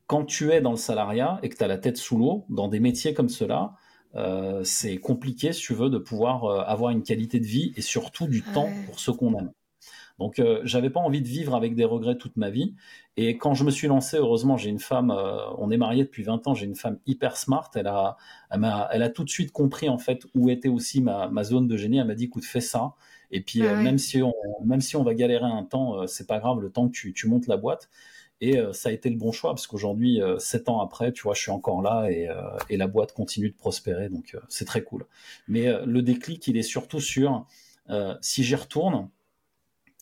[0.06, 2.68] quand tu es dans le salariat et que tu as la tête sous l'eau, dans
[2.68, 3.74] des métiers comme cela,
[4.16, 7.82] euh, c'est compliqué, si tu veux, de pouvoir euh, avoir une qualité de vie et
[7.82, 9.52] surtout du temps pour ce qu'on aime.
[10.18, 12.74] Donc, euh, j'avais pas envie de vivre avec des regrets toute ma vie.
[13.16, 16.22] Et quand je me suis lancé, heureusement, j'ai une femme, euh, on est mariés depuis
[16.22, 17.70] 20 ans, j'ai une femme hyper smart.
[17.74, 18.16] Elle a,
[18.50, 21.44] elle, a, elle a tout de suite compris, en fait, où était aussi ma, ma
[21.44, 21.98] zone de génie.
[21.98, 22.94] Elle m'a dit, écoute, fais ça.
[23.30, 24.32] Et puis, ah même, si on,
[24.64, 27.26] même si on va galérer un temps, c'est pas grave, le temps que tu, tu
[27.28, 27.88] montes la boîte.
[28.42, 31.22] Et euh, ça a été le bon choix parce qu'aujourd'hui, euh, sept ans après, tu
[31.22, 32.34] vois, je suis encore là et, euh,
[32.68, 34.08] et la boîte continue de prospérer.
[34.08, 35.06] Donc c'est très cool.
[35.46, 37.46] Mais le déclic, il est surtout sur
[38.20, 39.08] si j'y retourne,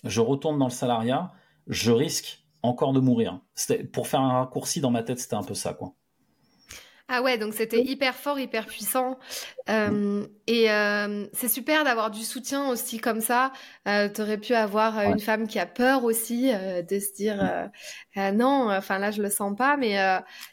[0.04, 1.32] je retourne dans le salariat,
[1.66, 3.40] je risque encore de mourir.
[3.92, 5.92] Pour faire un raccourci dans ma tête, c'était un peu ça, quoi.
[7.12, 9.18] Ah ouais, donc c'était hyper fort, hyper puissant.
[9.70, 13.52] Euh, et euh, c'est super d'avoir du soutien aussi comme ça.
[13.86, 17.12] Euh, tu aurais pu avoir euh, une femme qui a peur aussi euh, de se
[17.14, 17.70] dire
[18.16, 19.96] non, enfin là je le sens pas, mais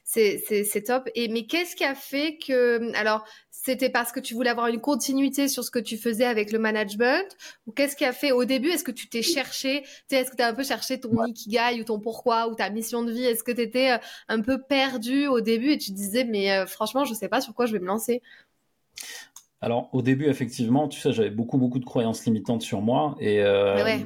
[0.04, 1.10] c'est top.
[1.16, 3.26] Et mais qu'est-ce qui a fait que alors
[3.68, 6.60] c'était parce que tu voulais avoir une continuité sur ce que tu faisais avec le
[6.60, 7.26] management
[7.66, 8.70] ou qu'est-ce qui a fait au début?
[8.70, 11.84] Est-ce que tu t'es cherché Est-ce que tu as un peu cherché ton ikigai ou
[11.84, 13.26] ton pourquoi ou ta mission de vie?
[13.26, 14.00] Est-ce que tu étais
[14.30, 17.54] un peu perdu au début et tu disais mais euh, franchement je sais pas sur
[17.54, 18.22] quoi je vais me lancer
[19.60, 23.42] alors au début effectivement, tu sais, j'avais beaucoup beaucoup de croyances limitantes sur moi et
[23.42, 24.00] euh,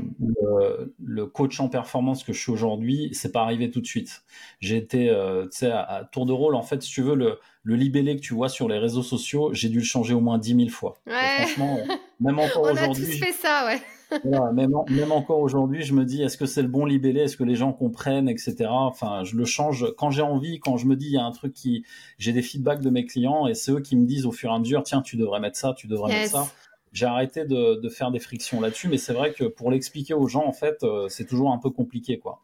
[1.04, 4.24] le, coach en performance que je suis aujourd'hui, c'est pas arrivé tout de suite.
[4.62, 7.40] J'ai été, euh, tu sais, à, tour de rôle en fait, si tu veux le
[7.64, 10.38] le libellé que tu vois sur les réseaux sociaux, j'ai dû le changer au moins
[10.38, 11.00] dix mille fois.
[11.06, 11.40] Ouais.
[11.40, 11.80] franchement,
[12.20, 13.04] même encore aujourd'hui.
[13.04, 13.82] On a tous fait ça, ouais
[14.26, 17.22] même, même, encore aujourd'hui, je me dis, est-ce que c'est le bon libellé?
[17.22, 18.68] Est-ce que les gens comprennent, etc.
[18.70, 21.32] Enfin, je le change quand j'ai envie, quand je me dis, il y a un
[21.32, 21.86] truc qui,
[22.18, 24.54] j'ai des feedbacks de mes clients et c'est eux qui me disent au fur et
[24.54, 26.48] à mesure, tiens, tu devrais mettre ça, tu devrais mettre ça.
[26.94, 30.28] J'ai arrêté de, de, faire des frictions là-dessus, mais c'est vrai que pour l'expliquer aux
[30.28, 32.42] gens, en fait, euh, c'est toujours un peu compliqué, quoi.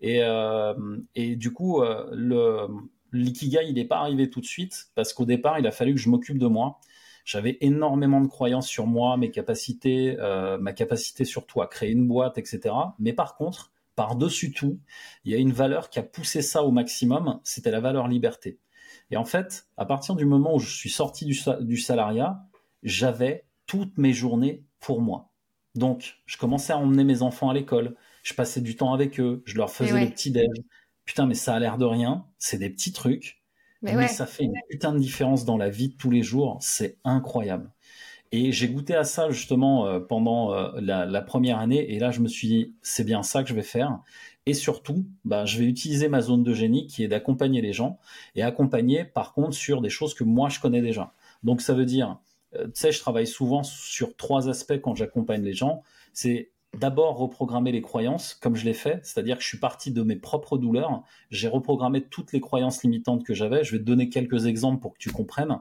[0.00, 0.74] Et, euh,
[1.14, 2.66] et du coup, euh, le
[3.12, 6.00] l'ikigai, il n'est pas arrivé tout de suite parce qu'au départ, il a fallu que
[6.00, 6.78] je m'occupe de moi.
[7.26, 12.06] J'avais énormément de croyances sur moi, mes capacités, euh, ma capacité surtout à créer une
[12.06, 12.72] boîte, etc.
[13.00, 14.78] Mais par contre, par-dessus tout,
[15.24, 18.60] il y a une valeur qui a poussé ça au maximum, c'était la valeur liberté.
[19.10, 22.46] Et en fait, à partir du moment où je suis sorti du, du salariat,
[22.84, 25.32] j'avais toutes mes journées pour moi.
[25.74, 29.42] Donc, je commençais à emmener mes enfants à l'école, je passais du temps avec eux,
[29.46, 30.46] je leur faisais le petit déj.
[31.04, 33.42] Putain, mais ça a l'air de rien, c'est des petits trucs,
[33.82, 36.58] mais, ça fait une putain de différence dans la vie de tous les jours.
[36.60, 37.70] C'est incroyable.
[38.32, 41.92] Et j'ai goûté à ça justement euh, pendant euh, la, première année.
[41.92, 44.00] Et là, je me suis dit, c'est bien ça que je vais faire.
[44.46, 47.98] Et surtout, bah, je vais utiliser ma zone de génie qui est d'accompagner les gens
[48.34, 51.12] et accompagner par contre sur des choses que moi je connais déjà.
[51.42, 52.18] Donc ça veut dire,
[52.54, 55.82] euh, tu sais, je travaille souvent sur trois aspects quand j'accompagne les gens.
[56.12, 60.02] C'est d'abord reprogrammer les croyances, comme je l'ai fait, c'est-à-dire que je suis parti de
[60.02, 63.64] mes propres douleurs, j'ai reprogrammé toutes les croyances limitantes que j'avais.
[63.64, 65.58] Je vais te donner quelques exemples pour que tu comprennes.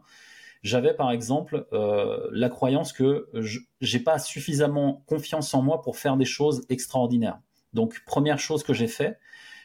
[0.63, 5.97] J'avais par exemple euh, la croyance que je n'ai pas suffisamment confiance en moi pour
[5.97, 7.39] faire des choses extraordinaires.
[7.73, 9.19] Donc première chose que j'ai fait,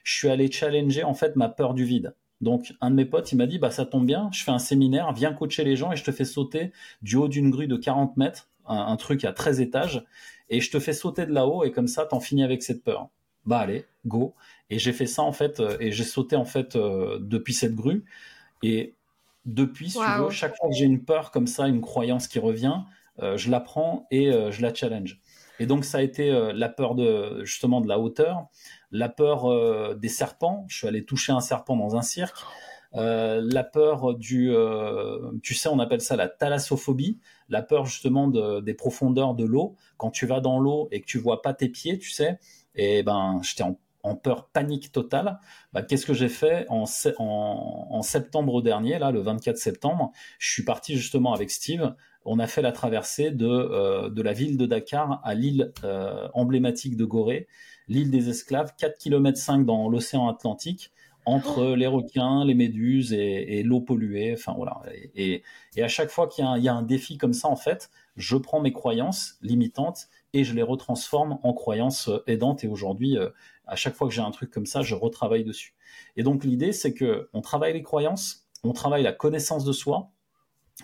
[0.04, 2.14] je suis allé challenger en fait ma peur du vide.
[2.40, 4.58] Donc un de mes potes, il m'a dit bah ça tombe bien, je fais un
[4.58, 7.76] séminaire, viens coacher les gens et je te fais sauter du haut d'une grue de
[7.76, 10.04] 40 mètres, un, truc à 13 étages,
[10.50, 13.08] et je te fais sauter de là-haut et comme ça t'en finis avec cette peur.
[13.46, 14.34] Bah allez, go.
[14.68, 17.74] Et j'ai fait ça en fait euh, et j'ai sauté en fait euh, depuis cette
[17.74, 18.04] grue
[18.62, 18.94] et
[19.46, 22.38] depuis, si tu veux, chaque fois que j'ai une peur comme ça, une croyance qui
[22.38, 22.76] revient,
[23.20, 25.18] euh, je la prends et je la challenge.
[25.58, 28.48] Et donc ça a été la peur de justement de la hauteur,
[28.90, 30.66] la peur des serpents.
[30.68, 32.44] Je suis allé toucher un serpent dans un cirque.
[32.92, 34.52] La peur du,
[35.42, 39.76] tu sais, on appelle ça la thalassophobie, la peur justement des profondeurs de l'eau.
[39.96, 42.38] Quand tu vas dans l'eau et que tu vois pas tes pieds, tu sais,
[42.74, 43.64] et ben j'étais
[44.02, 45.38] en, peur panique totale.
[45.72, 46.84] Bah, qu'est-ce que j'ai fait en,
[47.18, 50.12] en, septembre dernier, là, le 24 septembre?
[50.38, 51.94] Je suis parti justement avec Steve.
[52.24, 56.28] On a fait la traversée de, euh, de la ville de Dakar à l'île euh,
[56.34, 57.48] emblématique de Gorée,
[57.88, 60.92] l'île des esclaves, 4 km 5 dans l'océan Atlantique
[61.26, 61.74] entre oh.
[61.74, 64.32] les requins, les méduses et, l'eau polluée.
[64.32, 64.82] Enfin voilà.
[65.14, 65.42] Et,
[65.78, 68.60] à chaque fois qu'il y, y, a un défi comme ça, en fait, je prends
[68.60, 72.64] mes croyances limitantes et je les retransforme en croyances euh, aidantes.
[72.64, 73.30] Et aujourd'hui, euh,
[73.66, 75.74] à chaque fois que j'ai un truc comme ça, je retravaille dessus.
[76.16, 80.10] Et donc l'idée, c'est que on travaille les croyances, on travaille la connaissance de soi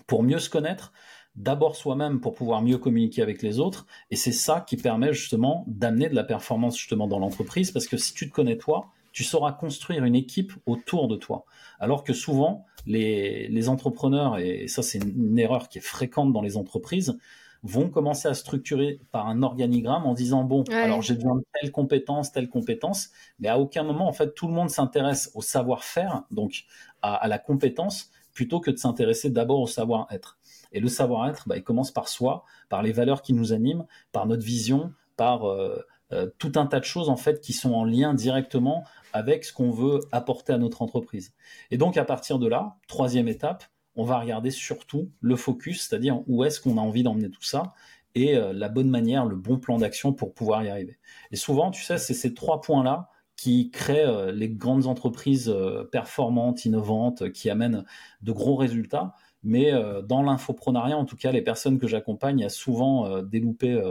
[0.07, 0.93] pour mieux se connaître.
[1.35, 5.65] D'abord soi-même pour pouvoir mieux communiquer avec les autres, et c'est ça qui permet justement
[5.67, 9.25] d'amener de la performance justement dans l'entreprise, parce que si tu te connais toi, tu
[9.25, 11.47] sauras construire une équipe autour de toi.
[11.81, 16.43] Alors que souvent, les, les entrepreneurs, et ça c'est une erreur qui est fréquente dans
[16.43, 17.17] les entreprises,
[17.63, 21.73] vont commencer à structurer par un organigramme en disant bon, alors j'ai besoin de telle
[21.73, 26.25] compétence, telle compétence, mais à aucun moment en fait tout le monde s'intéresse au savoir-faire,
[26.31, 26.65] donc
[27.01, 30.37] à, la compétence, plutôt que de s'intéresser d'abord au savoir-être.
[30.73, 34.27] Et le savoir-être, bah, il commence par soi, par les valeurs qui nous animent, par
[34.27, 37.85] notre vision, par euh, euh, tout un tas de choses en fait qui sont en
[37.85, 41.35] lien directement avec ce qu'on veut apporter à notre entreprise.
[41.73, 43.65] Et donc à partir de là, troisième étape,
[43.97, 47.75] on va regarder surtout le focus, c'est-à-dire où est-ce qu'on a envie d'emmener tout ça
[48.15, 50.99] et euh, la bonne manière, le bon plan d'action pour pouvoir y arriver.
[51.33, 55.53] Et souvent, tu sais, c'est ces trois points-là qui créent euh, les grandes entreprises
[55.91, 57.85] performantes, innovantes, qui amènent
[58.23, 59.15] de gros résultats.
[59.43, 63.41] Mais dans l'infoprenariat, en tout cas, les personnes que j'accompagne, a souvent des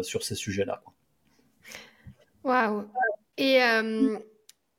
[0.02, 0.82] sur ces sujets-là.
[2.46, 2.86] Waouh.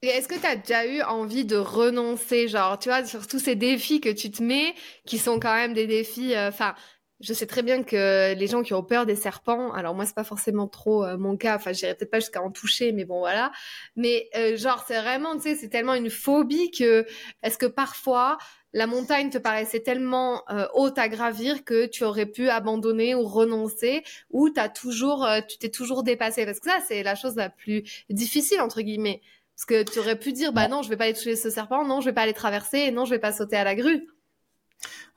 [0.03, 3.39] Et est-ce que tu as déjà eu envie de renoncer, genre, tu vois, sur tous
[3.39, 4.75] ces défis que tu te mets,
[5.07, 6.75] qui sont quand même des défis, euh, enfin,
[7.21, 10.15] je sais très bien que les gens qui ont peur des serpents, alors moi c'est
[10.15, 13.21] pas forcément trop euh, mon cas, enfin j'irai peut-être pas jusqu'à en toucher, mais bon
[13.21, 13.53] voilà.
[13.97, 17.07] Mais euh, genre c'est vraiment, tu sais, c'est tellement une phobie que
[17.43, 18.39] est-ce que parfois
[18.73, 24.03] la montagne te paraissait tellement haute à gravir que tu aurais pu abandonner ou renoncer,
[24.31, 28.05] ou t'as toujours, tu t'es toujours dépassé, parce que ça c'est la chose la plus
[28.11, 29.23] difficile entre guillemets.
[29.57, 31.87] Parce que tu aurais pu dire, bah non, je vais pas aller toucher ce serpent,
[31.87, 34.07] non, je vais pas aller traverser, et non, je vais pas sauter à la grue.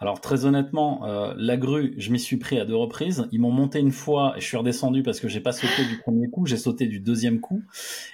[0.01, 3.27] Alors très honnêtement, euh, la grue, je m'y suis pris à deux reprises.
[3.33, 5.97] Ils m'ont monté une fois et je suis redescendu parce que j'ai pas sauté du
[5.97, 7.63] premier coup, j'ai sauté du deuxième coup.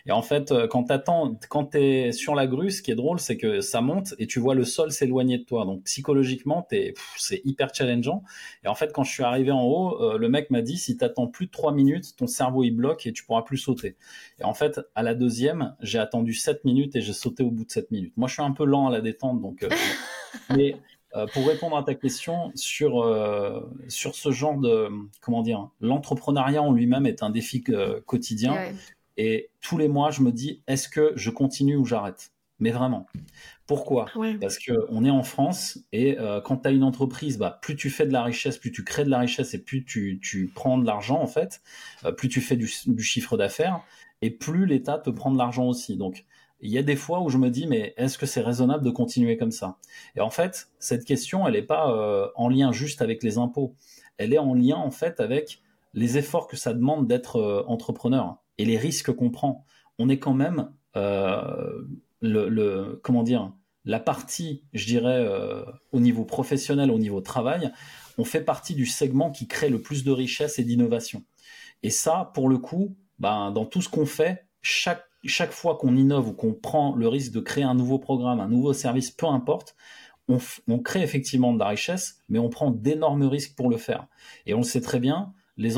[0.08, 3.20] Et en fait, euh, quand t'attends, quand t'es sur la grue, ce qui est drôle,
[3.20, 5.64] c'est que ça monte et tu vois le sol s'éloigner de toi.
[5.66, 6.68] Donc psychologiquement,
[7.18, 8.24] c'est hyper challengeant.
[8.64, 10.98] Et en fait, quand je suis arrivé en haut, euh, le mec m'a dit si
[10.98, 13.96] t'attends plus de trois minutes, ton cerveau il bloque et tu pourras plus sauter.
[14.40, 17.66] Et en fait, à la deuxième, j'ai attendu sept minutes et j'ai sauté au bout
[17.66, 18.14] de sept minutes.
[18.18, 19.68] Moi, je suis un peu lent à la détente, donc.
[20.50, 20.78] mais
[21.16, 24.90] euh, pour répondre à ta question sur euh, sur ce genre de
[25.22, 28.56] comment dire, l'entrepreneuriat en lui-même est un défi euh, quotidien.
[29.18, 32.32] Et tous les mois je me dis est-ce que je continue ou j'arrête?
[32.60, 33.06] Mais vraiment.
[33.68, 34.06] Pourquoi?
[34.40, 37.90] Parce que on est en France et quand tu as une entreprise, bah, plus tu
[37.90, 40.78] fais de la richesse, plus tu crées de la richesse et plus tu, tu prends
[40.78, 41.62] de l'argent en fait,
[42.16, 43.82] plus tu fais du, du chiffre d'affaires
[44.22, 45.98] et plus l'État te prend de l'argent aussi.
[45.98, 46.26] Donc
[46.62, 48.90] il y a des fois où je me dis, mais est-ce que c'est raisonnable de
[48.90, 49.78] continuer comme ça?
[50.16, 53.76] Et en fait, cette question, elle n'est pas euh, en lien juste avec les impôts.
[54.18, 55.62] Elle est en lien, en fait, avec
[55.94, 59.66] les efforts que ça demande d'être euh, entrepreneur et les risques qu'on prend.
[60.00, 61.84] On est quand même, euh,
[62.22, 63.52] le, comment dire,
[63.84, 65.30] la partie, je dirais,
[65.92, 67.72] au niveau professionnel, au niveau travail,
[68.18, 71.24] on fait partie du segment qui crée le plus de richesse et d'innovation.
[71.84, 75.96] Et ça, pour le coup, ben, dans tout ce qu'on fait, chaque chaque fois qu'on
[75.96, 79.28] innove ou qu'on prend le risque de créer un nouveau programme, un nouveau service, peu
[79.28, 79.76] importe,
[80.28, 84.08] on, crée effectivement de la richesse, mais on prend d'énormes risques pour le faire.
[84.46, 85.76] Et on le sait très bien, les,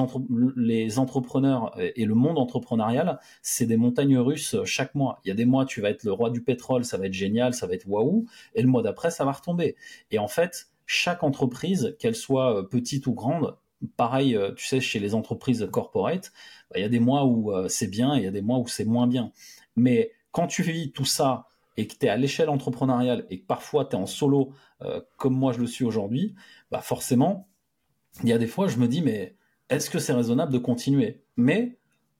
[0.55, 5.19] les entrepreneurs et le monde entrepreneurial, c'est des montagnes russes chaque mois.
[5.23, 7.13] Il y a des mois, tu vas être le roi du pétrole, ça va être
[7.13, 9.75] génial, ça va être waouh, et le mois d'après, ça va retomber.
[10.11, 13.57] Et en fait, chaque entreprise, qu'elle soit euh, petite ou grande,
[13.95, 16.31] pareil, euh, tu sais, chez les entreprises corporate,
[16.69, 18.41] bah, il y a des mois où euh, c'est bien et il y a des
[18.41, 19.31] mois où c'est moins bien.
[19.75, 23.45] Mais quand tu vis tout ça et que tu es à l'échelle entrepreneuriale et que
[23.45, 24.51] parfois tu es en solo,
[25.17, 26.35] comme moi je le suis aujourd'hui,
[26.71, 27.47] bah forcément,
[28.23, 29.35] il y a des fois, je me dis, mais
[29.69, 31.23] est-ce que c'est raisonnable de continuer?
[31.35, 31.77] Mais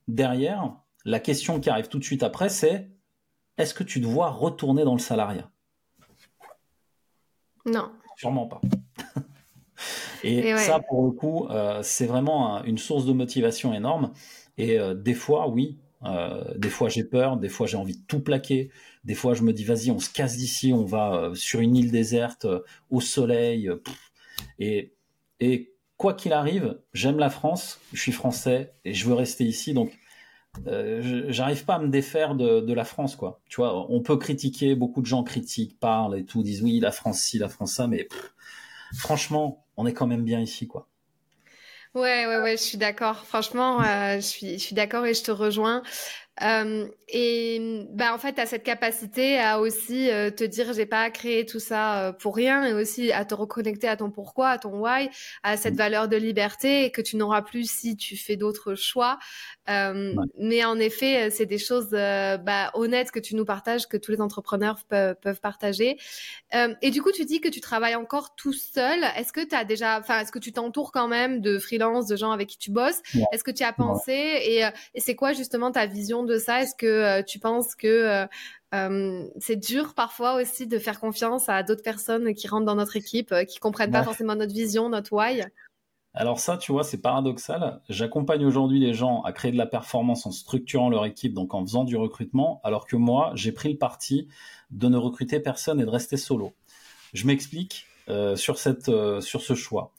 [0.08, 2.90] derrière, la question qui arrive tout de suite après, c'est
[3.58, 5.50] est-ce que tu dois retourner dans le salariat?
[7.66, 7.92] Non.
[8.16, 8.62] Sûrement pas.
[10.24, 14.12] Et, ça, pour le coup, euh, c'est vraiment une source de motivation énorme.
[14.58, 18.04] Et euh, des fois, oui, euh, des fois j'ai peur, des fois j'ai envie de
[18.08, 18.70] tout plaquer,
[19.04, 21.92] des fois je me dis vas-y, on se casse d'ici, on va sur une île
[21.92, 22.46] déserte,
[22.90, 23.70] au soleil.
[24.60, 24.94] et,
[25.40, 29.74] et quoi qu'il arrive, j'aime la France, je suis français et je veux rester ici.
[29.74, 29.92] Donc,
[30.66, 33.42] euh, j'arrive pas à me défaire de, la France, quoi.
[33.50, 36.92] Tu vois, on peut critiquer, beaucoup de gens critiquent, parlent et tout, disent oui, la
[36.92, 38.08] France ci, la France ça, mais
[38.96, 40.88] franchement, on est quand même bien ici, quoi.
[41.94, 43.26] Ouais, ouais, ouais, je suis d'accord.
[43.26, 45.82] Franchement, euh, je suis, je suis d'accord et je te rejoins.
[46.44, 50.86] Euh, et bah en fait, tu as cette capacité à aussi euh, te dire j'ai
[50.86, 54.50] pas créé tout ça euh, pour rien et aussi à te reconnecter à ton pourquoi,
[54.50, 55.10] à ton why,
[55.42, 55.78] à cette mmh.
[55.78, 59.20] valeur de liberté et que tu n'auras plus si tu fais d'autres choix.
[59.68, 64.22] Mais en effet, c'est des choses bah, honnêtes que tu nous partages, que tous les
[64.22, 65.98] entrepreneurs peuvent, peuvent partager.
[66.82, 69.04] et du coup, tu dis que tu travailles encore tout seul.
[69.18, 72.16] Est-ce que tu as déjà, enfin, est-ce que tu t'entoures quand même de freelance, de
[72.16, 73.02] gens avec qui tu bosses?
[73.34, 74.14] Est-ce que tu as pensé?
[74.14, 74.62] Et,
[74.94, 76.62] et c'est quoi justement ta vision de ça?
[76.62, 78.28] Est-ce que euh, tu penses que euh,
[78.76, 82.96] euh, c'est dur parfois aussi de faire confiance à d'autres personnes qui rentrent dans notre
[82.96, 85.44] équipe, qui comprennent pas forcément notre vision, notre why?
[86.14, 87.82] Alors ça, tu vois, c'est paradoxal.
[87.90, 91.62] J'accompagne aujourd'hui les gens à créer de la performance en structurant leur équipe, donc en
[91.62, 94.28] faisant du recrutement, alors que moi, j'ai pris le parti
[94.72, 96.54] de ne recruter personne et de rester solo.
[97.14, 97.88] Je m'explique
[98.36, 99.92] sur, cette, sur ce choix.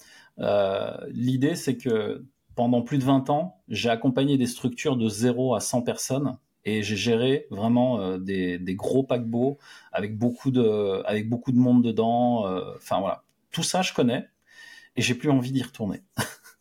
[1.09, 2.25] L'idée, c'est que
[2.59, 6.83] pendant plus de 20 ans, j'ai accompagné des structures de 0 à 100 personnes et
[6.83, 9.59] j'ai géré vraiment euh, des, gros paquebots
[9.93, 12.49] avec beaucoup de avec beaucoup de monde dedans.
[12.49, 14.27] Euh, enfin voilà, tout ça je connais
[14.97, 16.03] et j'ai plus envie d'y retourner.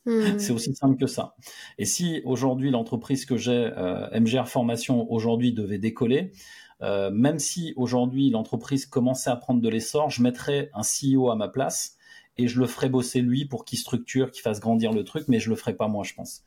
[0.06, 0.22] Hmm.
[0.38, 1.34] C'est aussi simple que ça.
[1.80, 6.32] Et si aujourd'hui l'entreprise que j'ai, euh, MGR Formation, aujourd'hui devait décoller,
[6.80, 11.48] même si aujourd'hui l'entreprise commençait à prendre de l'essor, je mettrais un CEO à ma
[11.48, 11.97] place
[12.38, 15.40] et je le ferais bosser lui pour qu'il structure, qu'il fasse grandir le truc, mais
[15.40, 16.44] je le ferais pas moi, je pense.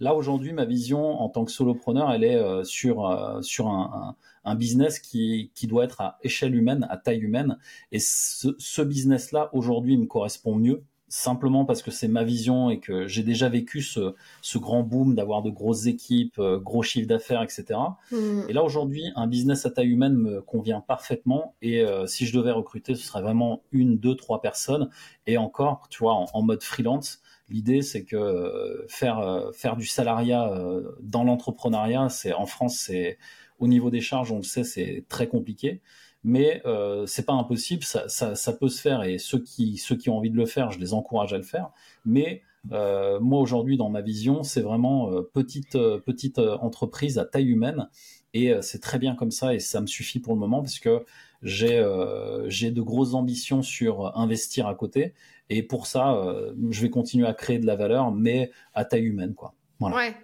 [0.00, 4.16] Là aujourd'hui, ma vision en tant que solopreneur, elle est euh, sur euh, sur un,
[4.44, 7.58] un, business qui qui doit être à échelle humaine, à taille humaine.
[7.92, 12.80] Et ce, ce business-là aujourd'hui me correspond mieux simplement parce que c'est ma vision et
[12.80, 17.08] que j'ai déjà vécu ce, ce grand boom d'avoir de grosses équipes, euh, gros chiffres
[17.08, 17.78] d'affaires, etc.
[18.10, 18.42] Mmh.
[18.48, 21.54] Et là aujourd'hui, un business à taille humaine me convient parfaitement.
[21.62, 24.88] Et si je devais recruter, ce serait vraiment une, deux, trois personnes.
[25.26, 27.22] Et encore, tu vois, en mode freelance,
[27.52, 32.78] L'idée, c'est que euh, faire euh, faire du salariat euh, dans l'entrepreneuriat, c'est en France,
[32.78, 33.18] c'est
[33.58, 35.82] au niveau des charges, on le sait, c'est très compliqué.
[36.24, 40.08] Mais euh, c'est pas impossible, ça, ça, peut se faire et ceux qui ceux qui
[40.08, 41.70] ont envie de le faire, je les encourage à le faire.
[42.04, 47.88] Mais moi aujourd'hui, dans ma vision, c'est vraiment petite petite entreprise à taille humaine
[48.34, 51.04] et c'est très bien comme ça et ça me suffit pour le moment parce que
[51.42, 51.84] j'ai
[52.46, 55.14] j'ai de grosses ambitions sur investir à côté
[55.52, 59.04] et pour ça, euh, je vais continuer à créer de la valeur, mais à taille
[59.04, 59.54] humaine, quoi.
[59.80, 59.96] Voilà.
[59.96, 60.16] Ouais.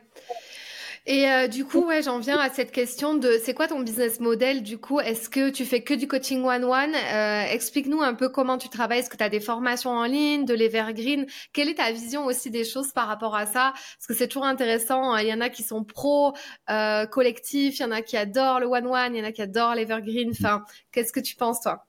[1.10, 4.20] Et euh, du coup, ouais, j'en viens à cette question de c'est quoi ton business
[4.20, 5.00] model du coup?
[5.00, 6.94] Est-ce que tu fais que du coaching one-one?
[6.94, 8.98] Euh, Explique-nous un peu comment tu travailles.
[8.98, 11.24] Est-ce que tu as des formations en ligne, de l'evergreen?
[11.54, 13.72] Quelle est ta vision aussi des choses par rapport à ça?
[13.72, 15.14] Parce que c'est toujours intéressant.
[15.14, 15.22] Hein.
[15.22, 16.34] Il y en a qui sont pro
[16.68, 19.40] euh, collectif, il y en a qui adorent le one-one, il y en a qui
[19.40, 20.32] adorent l'evergreen.
[20.32, 21.86] Enfin, qu'est-ce que tu penses toi?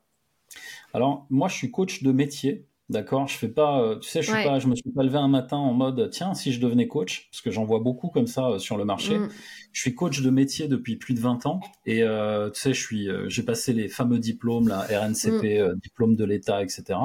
[0.94, 2.69] Alors, moi, je suis coach de métier.
[2.90, 5.20] D'accord, je fais pas, euh, tu sais, je suis pas, je me suis pas levé
[5.20, 8.26] un matin en mode tiens si je devenais coach parce que j'en vois beaucoup comme
[8.26, 9.20] ça euh, sur le marché.
[9.20, 9.30] Mm.
[9.74, 12.82] Je suis coach de métier depuis plus de 20 ans et euh, tu sais, je
[12.82, 15.80] suis, j'ai passé les fameux diplômes là, RNCP, mm.
[15.80, 16.98] diplôme de l'État, etc.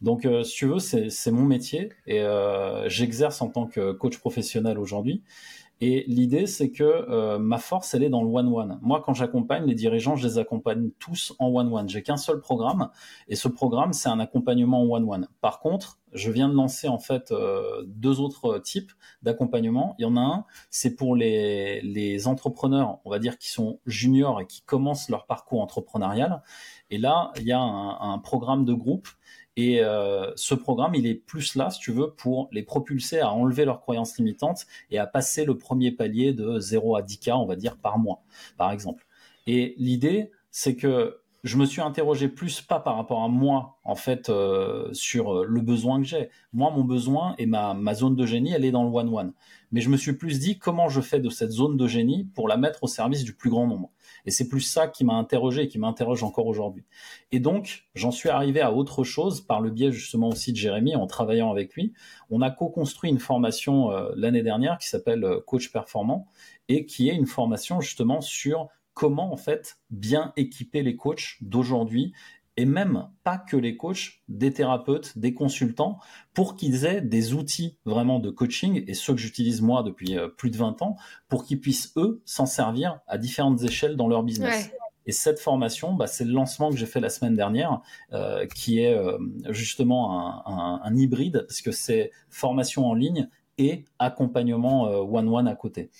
[0.00, 2.24] Donc si tu veux, c'est mon métier et
[2.86, 5.22] j'exerce en tant que coach professionnel aujourd'hui.
[5.84, 8.78] Et l'idée, c'est que euh, ma force, elle est dans le one-one.
[8.82, 11.88] Moi, quand j'accompagne les dirigeants, je les accompagne tous en one-one.
[11.88, 12.90] J'ai qu'un seul programme,
[13.26, 15.26] et ce programme, c'est un accompagnement en one-one.
[15.40, 18.92] Par contre, je viens de lancer en fait euh, deux autres types
[19.22, 19.96] d'accompagnement.
[19.98, 23.80] Il y en a un, c'est pour les, les entrepreneurs, on va dire, qui sont
[23.84, 26.44] juniors et qui commencent leur parcours entrepreneurial.
[26.90, 29.08] Et là, il y a un, un programme de groupe
[29.56, 33.30] Et euh, ce programme, il est plus là, si tu veux, pour les propulser à
[33.30, 37.46] enlever leurs croyances limitantes et à passer le premier palier de 0 à 10K, on
[37.46, 38.22] va dire, par mois,
[38.56, 39.06] par exemple.
[39.46, 43.96] Et l'idée, c'est que je me suis interrogé plus pas par rapport à moi, en
[43.96, 46.30] fait, euh, sur euh, le besoin que j'ai.
[46.52, 49.32] Moi, mon besoin et ma, ma zone de génie, elle est dans le one-one.
[49.72, 52.46] Mais je me suis plus dit comment je fais de cette zone de génie pour
[52.46, 53.90] la mettre au service du plus grand nombre.
[54.24, 56.84] Et c'est plus ça qui m'a interrogé et qui m'interroge encore aujourd'hui.
[57.32, 60.94] Et donc, j'en suis arrivé à autre chose par le biais justement aussi de Jérémy
[60.94, 61.92] en travaillant avec lui.
[62.30, 66.28] On a co-construit une formation euh, l'année dernière qui s'appelle Coach Performant
[66.68, 72.12] et qui est une formation justement sur comment en fait bien équiper les coachs d'aujourd'hui
[72.56, 75.98] et même pas que les coachs, des thérapeutes, des consultants,
[76.34, 80.28] pour qu'ils aient des outils vraiment de coaching, et ceux que j'utilise moi depuis euh,
[80.28, 80.96] plus de 20 ans,
[81.28, 84.70] pour qu'ils puissent, eux, s'en servir à différentes échelles dans leur business.
[85.06, 87.80] Et cette formation, bah, c'est le lancement que j'ai fait la semaine dernière,
[88.12, 89.18] euh, qui est euh,
[89.48, 93.28] justement un, un, hybride, parce que c'est formation en ligne
[93.58, 95.90] et accompagnement one-one à côté.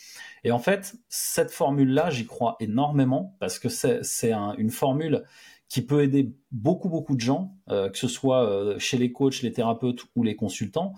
[0.44, 5.24] Et en fait, cette formule-là, j'y crois énormément parce que c'est une formule
[5.72, 9.40] qui peut aider beaucoup, beaucoup de gens, euh, que ce soit euh, chez les coachs,
[9.40, 10.92] les thérapeutes ou les consultants.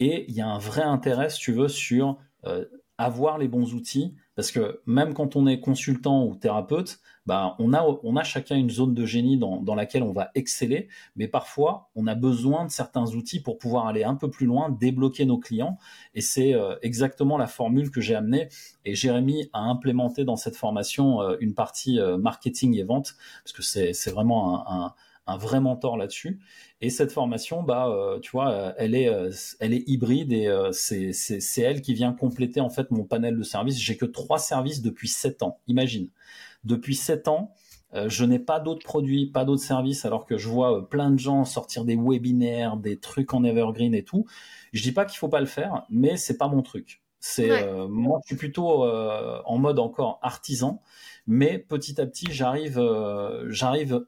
[0.00, 2.64] Et il y a un vrai intérêt, si tu veux, sur euh,
[2.98, 7.72] avoir les bons outils, parce que même quand on est consultant ou thérapeute, bah, on,
[7.72, 11.26] a, on a chacun une zone de génie dans, dans laquelle on va exceller, mais
[11.26, 15.24] parfois on a besoin de certains outils pour pouvoir aller un peu plus loin, débloquer
[15.24, 15.78] nos clients,
[16.14, 18.48] et c'est euh, exactement la formule que j'ai amenée,
[18.84, 23.52] et Jérémy a implémenté dans cette formation euh, une partie euh, marketing et vente, parce
[23.52, 24.94] que c'est vraiment un, un
[25.26, 26.40] un vrai mentor là-dessus.
[26.80, 30.50] Et cette formation, bah, euh, tu vois, euh, elle est, euh, elle est hybride et
[30.72, 33.80] c'est elle qui vient compléter en fait mon panel de services.
[33.80, 35.60] J'ai que trois services depuis sept ans.
[35.66, 36.10] Imagine,
[36.64, 37.52] depuis sept ans,
[38.06, 41.44] je n'ai pas d'autres produits, pas d'autres services, alors que je vois plein de gens
[41.44, 44.26] sortir des webinaires, des trucs en evergreen et tout.
[44.72, 47.02] Je dis pas qu'il faut pas le faire, mais c'est pas mon truc.
[47.20, 50.82] C'est moi, je suis plutôt en mode encore artisan,
[51.28, 52.82] mais petit à petit, j'arrive,
[53.48, 54.04] j'arrive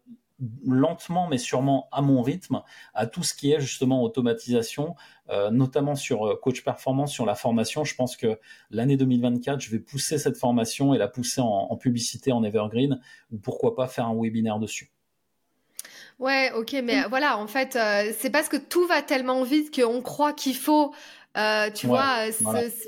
[0.65, 2.63] lentement mais sûrement à mon rythme
[2.95, 4.95] à tout ce qui est justement automatisation,
[5.31, 7.85] euh, notamment sur euh, coach performance, sur la formation.
[7.85, 8.39] Je pense que
[8.71, 13.01] l'année 2024, je vais pousser cette formation et la pousser en, publicité en evergreen
[13.33, 14.91] ou pourquoi pas faire un webinaire dessus.
[16.19, 20.01] Ouais, ok, mais voilà, en fait, euh, c'est parce que tout va tellement vite qu'on
[20.01, 20.95] croit qu'il faut
[21.37, 22.29] euh, tu vois,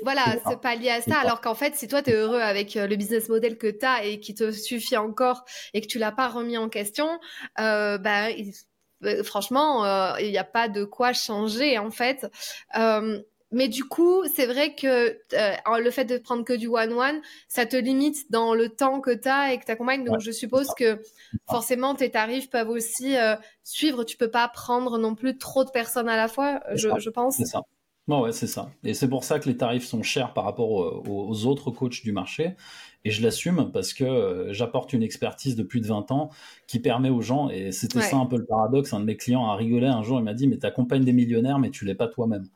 [0.03, 2.87] voilà, ce, palier à ça, alors qu'en fait, si toi, tu es heureux avec euh,
[2.87, 6.11] le business model que tu as et qui te suffit encore et que tu l'as
[6.11, 7.19] pas remis en question,
[7.59, 8.29] euh, bah,
[9.03, 12.27] euh, franchement, il n'y a pas de quoi changer, en fait.
[13.51, 17.75] mais du coup, c'est vrai que le fait de prendre que du one-one, ça te
[17.75, 20.05] limite dans le temps que tu as et que tu accompagnes.
[20.05, 20.99] Donc, je suppose que
[21.47, 23.15] forcément, tes tarifs peuvent aussi
[23.63, 24.03] suivre.
[24.03, 27.37] Tu peux pas prendre non plus trop de personnes à la fois, je, je pense.
[27.37, 27.61] C'est ça
[28.17, 28.71] ouais, c'est ça.
[28.83, 32.11] Et c'est pour ça que les tarifs sont chers par rapport aux, autres coachs du
[32.11, 32.55] marché.
[33.05, 36.29] Et je l'assume parce que euh, j'apporte une expertise de plus de 20 ans
[36.67, 39.45] qui permet aux gens, et c'était ça un peu le paradoxe, un de mes clients
[39.45, 42.07] a rigolé un jour, il m'a dit, mais t'accompagnes des millionnaires, mais tu l'es pas
[42.07, 42.47] toi-même.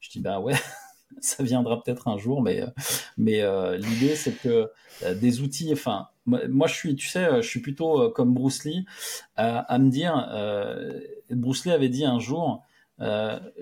[0.00, 0.54] Je dis, bah ouais,
[1.20, 2.64] ça viendra peut-être un jour, mais,
[3.16, 4.70] mais euh, l'idée c'est que
[5.02, 8.84] euh, des outils, enfin, moi, je suis, tu sais, je suis plutôt comme Bruce Lee
[9.36, 10.28] à me dire,
[11.30, 12.65] Bruce Lee avait dit un jour, euh,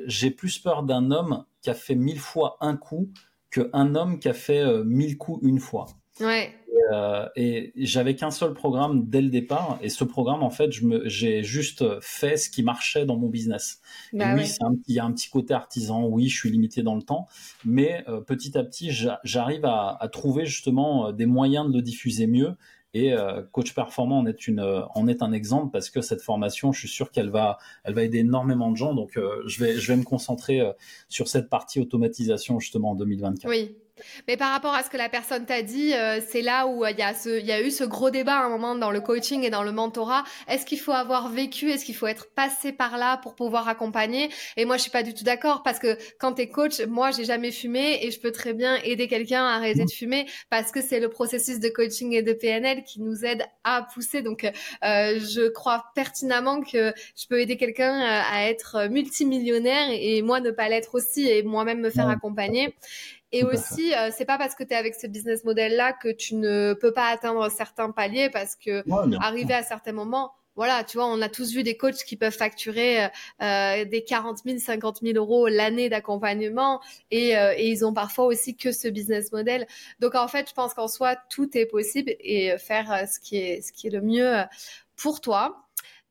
[0.06, 3.10] j'ai plus peur d'un homme qui a fait mille fois un coup
[3.50, 5.86] qu'un homme qui a fait euh, mille coups une fois.
[6.20, 6.52] Ouais.
[6.92, 9.78] Euh, et j'avais qu'un seul programme dès le départ.
[9.80, 10.70] Et ce programme, en fait,
[11.04, 13.80] j'ai juste fait ce qui marchait dans mon business.
[14.12, 14.44] Bah oui,
[14.88, 16.04] il y a un petit côté artisan.
[16.06, 17.26] Oui, je suis limité dans le temps,
[17.64, 18.90] mais petit à petit,
[19.22, 22.56] j'arrive à, à, trouver justement des moyens de le diffuser mieux
[22.94, 26.22] et euh, coach performant en est une euh, en est un exemple parce que cette
[26.22, 28.94] formation, je suis sûr qu'elle va elle va aider énormément de gens.
[28.94, 30.62] Donc euh, je vais je me concentrer
[31.08, 33.50] sur cette partie automatisation justement en 2024.
[33.50, 33.76] Oui.
[34.26, 36.98] Mais par rapport à ce que la personne t'a dit, euh, c'est là où il
[36.98, 39.00] y, a ce, il y a eu ce gros débat à un moment dans le
[39.00, 40.24] coaching et dans le mentorat.
[40.48, 41.70] Est-ce qu'il faut avoir vécu?
[41.70, 44.30] Est-ce qu'il faut être passé par là pour pouvoir accompagner?
[44.56, 47.12] Et moi, je suis pas du tout d'accord parce que quand tu es coach, moi,
[47.12, 50.72] j'ai jamais fumé et je peux très bien aider quelqu'un à arrêter de fumer parce
[50.72, 54.22] que c'est le processus de coaching et de PNL qui nous aide à pousser.
[54.22, 54.50] Donc, euh,
[54.82, 60.50] je crois pertinemment que je peux aider quelqu'un euh, à être multimillionnaire et moi ne
[60.50, 62.74] pas l'être aussi et moi-même me faire accompagner.
[63.34, 66.36] Et aussi, euh, c'est pas parce que tu es avec ce business model-là que tu
[66.36, 68.84] ne peux pas atteindre certains paliers parce que
[69.20, 72.32] arriver à certains moments, voilà, tu vois, on a tous vu des coachs qui peuvent
[72.32, 73.08] facturer
[73.42, 76.80] euh, des 40 000, 50 000 euros l'année d'accompagnement
[77.10, 79.66] et, euh, et, ils ont parfois aussi que ce business model.
[79.98, 83.62] Donc en fait, je pense qu'en soi, tout est possible et faire ce qui est,
[83.62, 84.44] ce qui est le mieux
[84.94, 85.66] pour toi.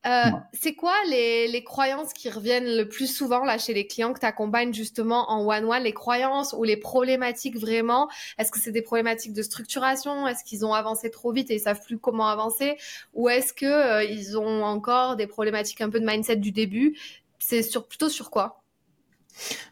[0.06, 4.12] Euh, c'est quoi les, les, croyances qui reviennent le plus souvent là chez les clients
[4.12, 8.10] que tu accompagnes justement en one-one Les croyances ou les problématiques vraiment?
[8.38, 10.28] Est-ce que c'est des problématiques de structuration?
[10.28, 12.78] Est-ce qu'ils ont avancé trop vite et ils savent plus comment avancer?
[13.14, 16.98] Ou est-ce que euh, ils ont encore des problématiques un peu de mindset du début?
[17.40, 18.63] C'est sur, plutôt sur quoi?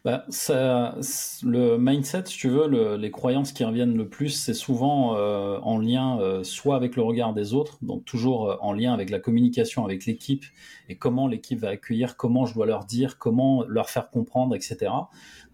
[0.04, 0.96] Bah, ça,
[1.44, 5.78] le mindset, si tu veux, les croyances qui reviennent le plus, c'est souvent euh, en
[5.78, 9.20] lien euh, soit avec le regard des autres, donc toujours euh, en lien avec la
[9.20, 10.44] communication avec l'équipe
[10.88, 14.90] et comment l'équipe va accueillir, comment je dois leur dire, comment leur faire comprendre, etc.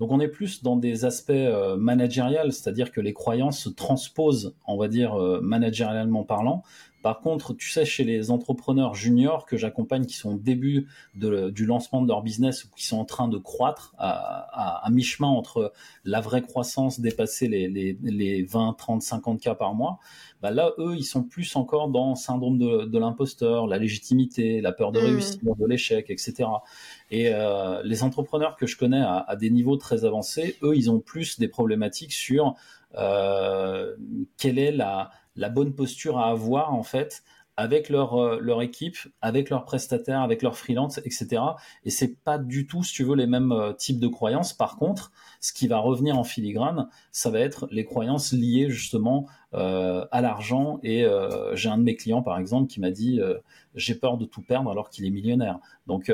[0.01, 1.33] Donc on est plus dans des aspects
[1.77, 6.63] managériels, c'est-à-dire que les croyances se transposent, on va dire managérialement parlant,
[7.03, 11.65] par contre, tu sais, chez les entrepreneurs juniors que j'accompagne, qui sont au début du
[11.65, 15.73] lancement de leur business ou qui sont en train de croître à, mi-chemin entre
[16.05, 19.99] la vraie croissance, dépasser les, 20, 30, 50 cas par mois,
[20.43, 24.73] bah là, eux, ils sont plus encore dans le syndrome de, l'imposteur, la légitimité, la
[24.73, 25.05] peur de mmh.
[25.05, 26.49] réussir, de l'échec, etc.
[27.11, 31.01] Et euh, les entrepreneurs que je connais à, des niveaux très avancés, eux, ils ont
[31.01, 32.55] plus des problématiques sur
[32.97, 33.95] euh,
[34.37, 37.23] quelle est la la bonne posture à avoir en fait
[37.59, 41.43] avec leur, euh, leur équipe, avec leurs prestataires, avec leurs freelance, etc.
[41.85, 44.53] Et c'est pas du tout, si tu veux, les mêmes euh, types de croyances.
[44.53, 45.11] Par contre,
[45.41, 50.21] ce qui va revenir en filigrane, ça va être les croyances liées justement euh, à
[50.21, 50.79] l'argent.
[50.85, 51.05] Et
[51.55, 53.21] j'ai un de mes clients, par exemple, qui m'a dit
[53.75, 55.59] j'ai peur de tout perdre alors qu'il est millionnaire.
[55.89, 56.13] Donc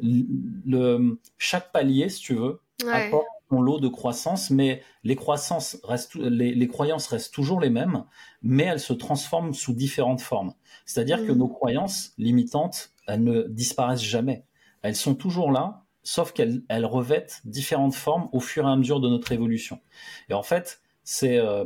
[0.00, 2.60] le, chaque palier, si tu veux,
[2.90, 8.04] apporte son lot de croissance, mais les, croissances restent, les, croyances restent toujours les mêmes,
[8.42, 10.54] mais elles se transforment sous différentes formes.
[10.84, 11.38] C'est-à-dire que mm.
[11.38, 14.44] nos croyances limitantes, elles ne disparaissent jamais.
[14.82, 19.08] Elles sont toujours là, sauf qu'elles revêtent différentes formes au fur et à mesure de
[19.08, 19.80] notre évolution.
[20.28, 21.64] Et en fait, c'est euh,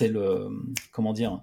[0.00, 0.48] le
[0.92, 1.42] comment dire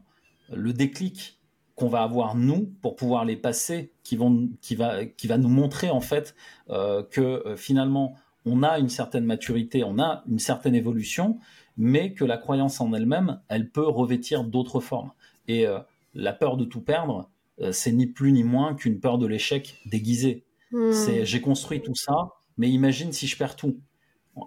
[0.49, 1.39] le déclic
[1.75, 5.49] qu'on va avoir nous pour pouvoir les passer qui vont qui va qui va nous
[5.49, 6.35] montrer en fait
[6.69, 11.39] euh, que euh, finalement on a une certaine maturité, on a une certaine évolution,
[11.77, 15.11] mais que la croyance en elle-même, elle peut revêtir d'autres formes.
[15.47, 15.79] Et euh,
[16.13, 17.29] la peur de tout perdre,
[17.61, 20.45] euh, c'est ni plus ni moins qu'une peur de l'échec déguisée.
[20.71, 20.91] Hmm.
[20.91, 23.79] C'est j'ai construit tout ça, mais imagine si je perds tout.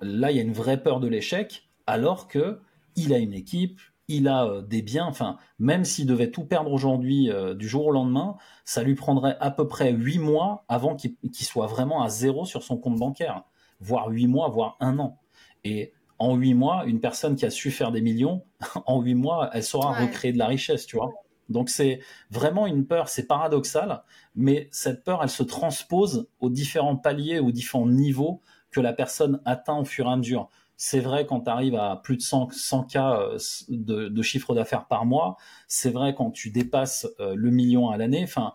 [0.02, 2.60] Là, il y a une vraie peur de l'échec, alors que
[2.96, 5.06] il a une équipe, il a euh, des biens.
[5.06, 9.50] Enfin, même s'il devait tout perdre aujourd'hui, du jour au lendemain, ça lui prendrait à
[9.50, 13.44] peu près huit mois avant qu'il soit vraiment à zéro sur son compte bancaire
[13.80, 15.18] voire huit mois, voire un an.
[15.64, 18.44] Et en huit mois, une personne qui a su faire des millions,
[18.86, 21.12] en huit mois, elle saura recréer de la richesse, tu vois.
[21.48, 22.00] Donc c'est
[22.30, 24.02] vraiment une peur, c'est paradoxal,
[24.34, 29.40] mais cette peur, elle se transpose aux différents paliers, aux différents niveaux que la personne
[29.44, 30.50] atteint au fur et à mesure.
[30.76, 34.86] C'est vrai quand tu arrives à plus de 100, 100 cas euh, de, chiffre d'affaires
[34.86, 38.22] par mois, c'est vrai quand tu dépasses euh, le million à l'année.
[38.22, 38.52] Enfin,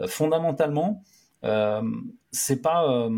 [0.00, 1.02] euh, fondamentalement,
[2.30, 3.08] c'est pas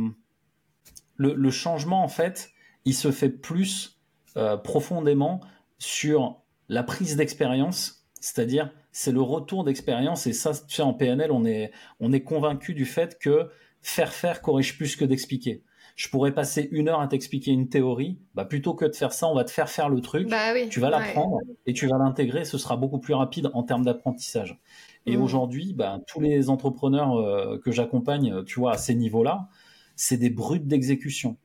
[1.16, 2.50] le, changement, en fait,
[2.84, 3.98] il se fait plus
[4.36, 5.40] euh, profondément
[5.78, 10.26] sur la prise d'expérience, c'est-à-dire c'est le retour d'expérience.
[10.26, 13.48] Et ça, tu sais, en PNL, on est, on est convaincu du fait que
[13.82, 15.62] faire faire corrige plus que d'expliquer.
[15.94, 19.28] Je pourrais passer une heure à t'expliquer une théorie, bah plutôt que de faire ça,
[19.28, 20.28] on va te faire faire le truc.
[20.28, 22.44] Bah tu vas l'apprendre et tu vas l'intégrer.
[22.44, 24.60] Ce sera beaucoup plus rapide en termes d'apprentissage.
[25.06, 25.22] Et mmh.
[25.22, 29.48] aujourd'hui, bah, tous les entrepreneurs euh, que j'accompagne, tu vois, à ces niveaux-là,
[29.96, 31.36] c'est des brutes d'exécution.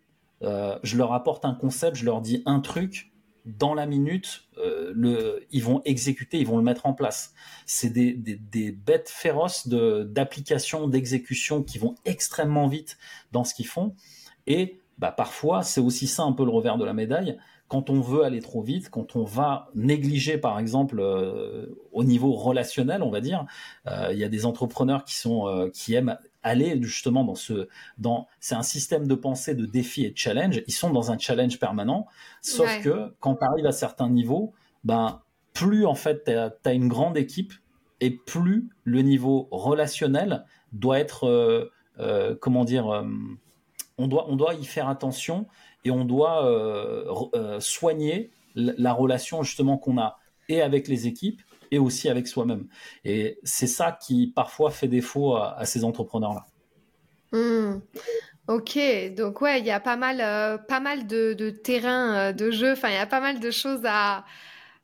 [0.44, 3.12] Euh, je leur apporte un concept, je leur dis un truc,
[3.46, 7.34] dans la minute, euh, le, ils vont exécuter, ils vont le mettre en place.
[7.66, 12.98] C'est des, des, bêtes féroces d'application, d'exécution qui vont extrêmement vite
[13.32, 13.96] dans ce qu'ils font.
[14.46, 17.38] Et bah, parfois, c'est aussi ça un peu le revers de la médaille.
[17.72, 22.34] Quand on veut aller trop vite, quand on va négliger, par exemple, euh, au niveau
[22.34, 23.46] relationnel, on va dire,
[24.12, 27.68] il y a des entrepreneurs qui sont qui aiment aller justement dans ce
[27.98, 31.18] dans c'est un système de pensée de défi et de challenge ils sont dans un
[31.18, 32.08] challenge permanent.
[32.42, 34.54] Sauf que quand tu arrives à certains niveaux
[34.84, 35.22] ben
[35.54, 37.54] plus en fait tu as, une grande équipe
[38.00, 43.04] et plus le niveau relationnel doit être euh, euh, comment dire euh,
[43.98, 45.48] on doit on doit y faire attention
[45.84, 50.18] et on doit soigner la relation justement qu'on a
[50.50, 52.68] et avec les équipes et aussi avec soi-même.
[53.06, 56.46] Et c'est ça qui parfois fait défaut à, ces entrepreneurs-là.
[57.32, 57.80] Hmm.
[58.48, 58.78] Ok,
[59.16, 62.52] donc ouais, il y a pas mal, euh, pas mal de, de terrain euh, de
[62.52, 62.74] jeu.
[62.74, 64.26] Enfin, il y a pas mal de choses à,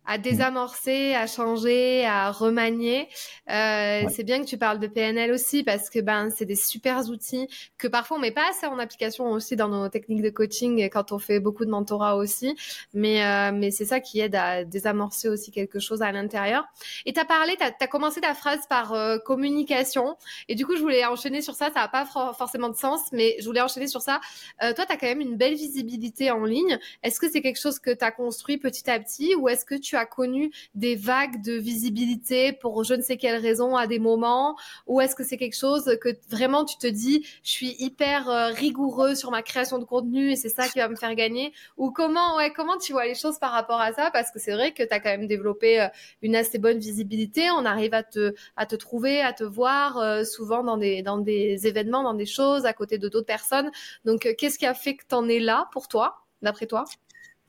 [0.07, 3.07] à désamorcer, à changer, à remanier.
[3.49, 7.07] Euh, C'est bien que tu parles de PNL aussi parce que ben c'est des super
[7.09, 7.47] outils
[7.77, 11.11] que parfois on met pas assez en application aussi dans nos techniques de coaching quand
[11.11, 12.55] on fait beaucoup de mentorat aussi.
[12.93, 16.65] Mais euh, mais c'est ça qui aide à désamorcer aussi quelque chose à l'intérieur.
[17.05, 20.15] Et tu as parlé, tu as, commencé ta phrase par euh, communication.
[20.47, 21.71] Et du coup, je voulais enchaîner sur ça.
[21.73, 24.21] Ça n'a pas forcément de sens, mais je voulais enchaîner sur ça.
[24.63, 26.79] Euh, toi, tu as quand même une belle visibilité en ligne.
[27.03, 29.75] Est-ce que c'est quelque chose que tu as construit petit à petit ou est-ce que
[29.75, 33.99] tu as connu des vagues de visibilité pour je ne sais quelle raison à des
[33.99, 38.29] moments ou est-ce que c'est quelque chose que vraiment tu te dis je suis hyper
[38.29, 41.53] euh, rigoureux sur ma création de contenu et c'est ça qui va me faire gagner?
[41.77, 44.11] Ou comment ouais comment tu vois les choses par rapport à ça?
[44.11, 45.87] Parce que c'est vrai que tu as quand même développé euh,
[46.21, 47.49] une assez bonne visibilité.
[47.51, 51.17] On arrive à te à te trouver à te voir euh, souvent dans des dans
[51.17, 53.71] des événements dans des choses à côté de d'autres personnes.
[54.05, 56.85] Donc qu'est-ce qui a fait que tu en es là pour toi d'après toi?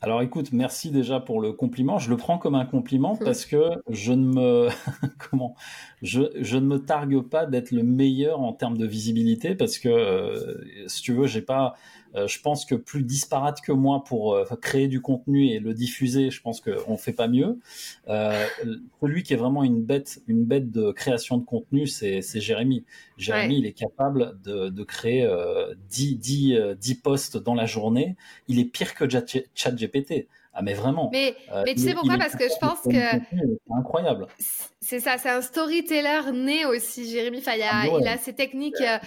[0.01, 1.99] Alors écoute, merci déjà pour le compliment.
[1.99, 3.19] Je le prends comme un compliment hum.
[3.19, 4.69] parce que je ne me
[5.31, 5.57] comment?
[6.03, 9.89] Je, je ne me targue pas d'être le meilleur en termes de visibilité parce que
[9.89, 11.75] euh, si tu veux, j'ai pas
[12.15, 16.31] je pense que plus disparate que moi pour euh, créer du contenu et le diffuser,
[16.31, 17.59] je pense qu'on fait pas mieux.
[18.09, 18.47] Euh,
[19.01, 22.85] celui qui est vraiment une bête, une bête de création de contenu, c'est Jérémy.
[23.17, 28.17] Jérémy, il est capable de, de créer euh, 10, 10, 10 posts dans la journée.
[28.49, 29.05] Il est pire que
[29.55, 30.29] ChatGPT.
[30.59, 31.09] Ah mais vraiment.
[31.13, 32.19] Mais, euh, mais tu sais pourquoi?
[32.19, 34.27] Parce que je pense que c'est incroyable.
[34.81, 37.71] C'est ça, c'est un storyteller né aussi, Jérémy Faya.
[37.71, 38.75] Ah, il a ses techniques.
[38.81, 38.99] Euh,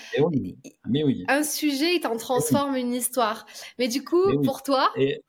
[0.87, 1.25] mais oui.
[1.27, 3.45] Un sujet, il t'en transforme une histoire.
[3.79, 4.91] Mais du coup, pour toi?
[4.95, 5.21] Et,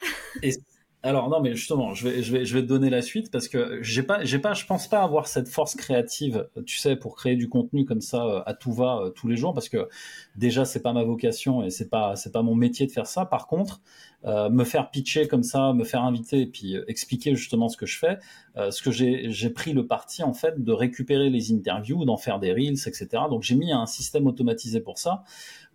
[1.03, 3.49] alors non, mais justement, je vais, je vais, je vais te donner la suite parce
[3.49, 7.17] que j'ai pas, j'ai pas, je pense pas avoir cette force créative, tu sais, pour
[7.17, 9.89] créer du contenu comme ça euh, à tout va tous les jours parce que
[10.37, 13.27] déjà c'est pas ma vocation et c'est pas, c'est pas mon métier de faire ça.
[13.27, 13.81] Par contre,
[14.25, 17.77] euh, me faire pitcher comme ça, me faire inviter et puis euh, expliquer justement ce
[17.77, 18.19] que je fais.
[18.57, 22.39] Euh, ce que j'ai pris le parti en fait de récupérer les interviews, d'en faire
[22.39, 23.09] des reels, etc.
[23.29, 25.25] Donc j'ai mis un système automatisé pour ça.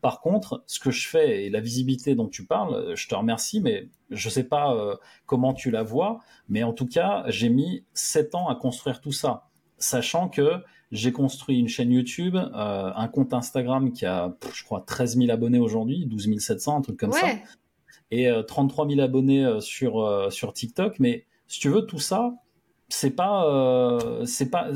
[0.01, 3.61] Par contre, ce que je fais et la visibilité dont tu parles, je te remercie,
[3.61, 6.19] mais je sais pas comment tu la vois,
[6.49, 11.11] mais en tout cas, j'ai mis sept ans à construire tout ça, sachant que j'ai
[11.11, 15.59] construit une chaîne YouTube, euh, un compte Instagram qui a, je crois, 13 000 abonnés
[15.59, 17.27] aujourd'hui, 12 700, un truc comme ça.
[18.09, 20.99] Et 33 euh, 000 abonnés euh, sur euh, sur TikTok.
[20.99, 22.35] Mais si tu veux, tout ça,
[22.89, 24.69] c'est pas c'est pas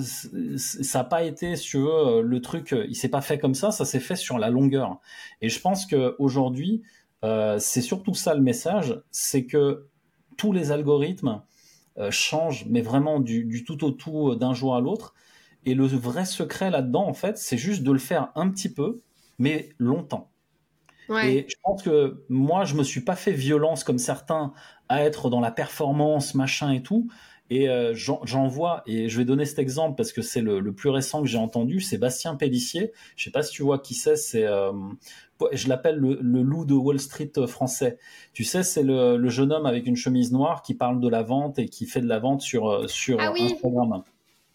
[0.57, 3.72] ça a pas été si tu veux le truc il s'est pas fait comme ça
[3.72, 4.99] ça s'est fait sur la longueur.
[5.41, 6.84] Et je pense que aujourd'hui
[7.22, 9.88] c'est surtout ça le message c'est que
[10.38, 11.41] tous les algorithmes
[12.09, 15.14] changent mais vraiment du, du tout au tout d'un jour à l'autre.
[15.66, 19.01] Et le vrai secret là-dedans en fait c'est juste de le faire un petit peu
[19.39, 20.32] mais longtemps.
[21.24, 24.53] Et je pense que moi, je me suis pas fait violence comme certains
[24.88, 27.09] à être dans la performance, machin et tout.
[27.54, 30.89] Et euh, j'en vois, et je vais donner cet exemple parce que c'est le, plus
[30.89, 32.93] récent que j'ai entendu, c'est Bastien Pellissier.
[33.18, 34.72] Je sais pas si tu vois qui c'est, c'est euh,
[35.52, 37.97] je l'appelle le, loup de Wall Street français.
[38.32, 41.60] Tu sais, c'est le, jeune homme avec une chemise noire qui parle de la vente
[41.60, 43.52] et qui fait de la vente sur, euh, sur ah oui.
[43.52, 44.02] Instagram.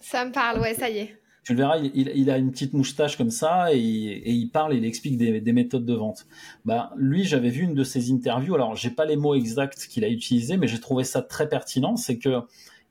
[0.00, 3.16] Ça me parle, ouais, ça y est tu le verras, il, a une petite moustache
[3.16, 6.26] comme ça et, il parle, il explique des, méthodes de vente.
[6.64, 8.56] Bah, lui, j'avais vu une de ses interviews.
[8.56, 11.94] Alors, j'ai pas les mots exacts qu'il a utilisés, mais j'ai trouvé ça très pertinent.
[11.94, 12.40] C'est que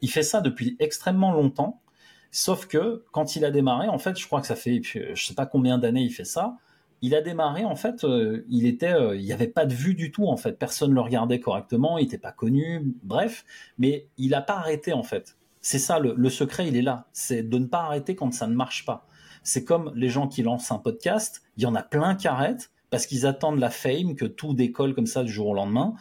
[0.06, 1.82] il fait ça depuis extrêmement longtemps.
[2.30, 5.34] Sauf que quand il a démarré, en fait, je crois que ça fait, je sais
[5.34, 6.58] pas combien d'années il fait ça.
[7.02, 9.96] Il a démarré, en fait, euh, il était, euh, il n'y avait pas de vue
[9.96, 10.60] du tout, en fait.
[10.60, 13.46] Personne le regardait correctement, il n'était pas connu, bref.
[13.80, 15.38] Mais il n'a pas arrêté, en fait.
[15.62, 17.08] C'est ça, le, secret, il est là.
[17.12, 19.08] C'est de ne pas arrêter quand ça ne marche pas.
[19.42, 22.70] C'est comme les gens qui lancent un podcast, il y en a plein qui arrêtent
[22.92, 25.96] parce qu'ils attendent la fame, que tout décolle comme ça du jour au lendemain.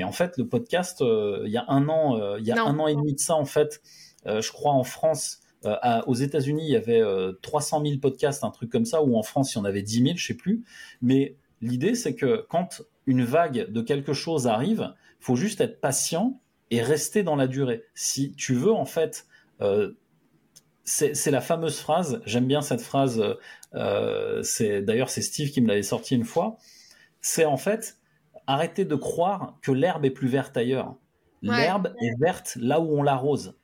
[0.00, 2.64] Mais en fait, le podcast, euh, il y a un an, euh, il y a
[2.64, 3.82] un an et demi de ça, en fait,
[4.26, 5.40] euh, je crois en France,
[6.06, 7.02] aux États-Unis, il y avait
[7.42, 10.02] 300 000 podcasts, un truc comme ça, ou en France, il y en avait 10
[10.02, 10.64] 000, je sais plus.
[11.02, 16.40] Mais l'idée, c'est que quand une vague de quelque chose arrive, faut juste être patient
[16.70, 17.84] et rester dans la durée.
[17.94, 19.26] Si tu veux, en fait,
[19.60, 19.90] euh,
[20.84, 23.22] c'est la fameuse phrase, j'aime bien cette phrase,
[23.74, 26.56] euh, c'est d'ailleurs c'est Steve qui me l'avait sorti une fois,
[27.20, 27.99] c'est en fait
[28.52, 30.96] arrêter de croire que l'herbe est plus verte ailleurs.
[31.42, 33.56] L'herbe est verte là où on l'arrose.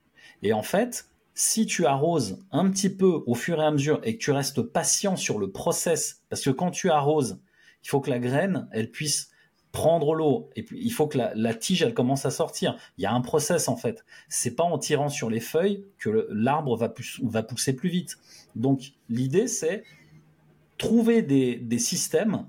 [0.43, 4.17] Et en fait, si tu arroses un petit peu au fur et à mesure et
[4.17, 7.41] que tu restes patient sur le process, parce que quand tu arroses,
[7.85, 9.31] il faut que la graine, elle puisse
[9.73, 12.79] prendre l'eau et puis il faut que la, tige elle commence à sortir.
[12.97, 14.07] Il y a un process en fait.
[14.31, 18.17] C'est pas en tirant sur les feuilles que l'arbre va, va pousser plus vite.
[18.55, 19.85] Donc l'idée c'est
[20.79, 22.47] trouver des, des systèmes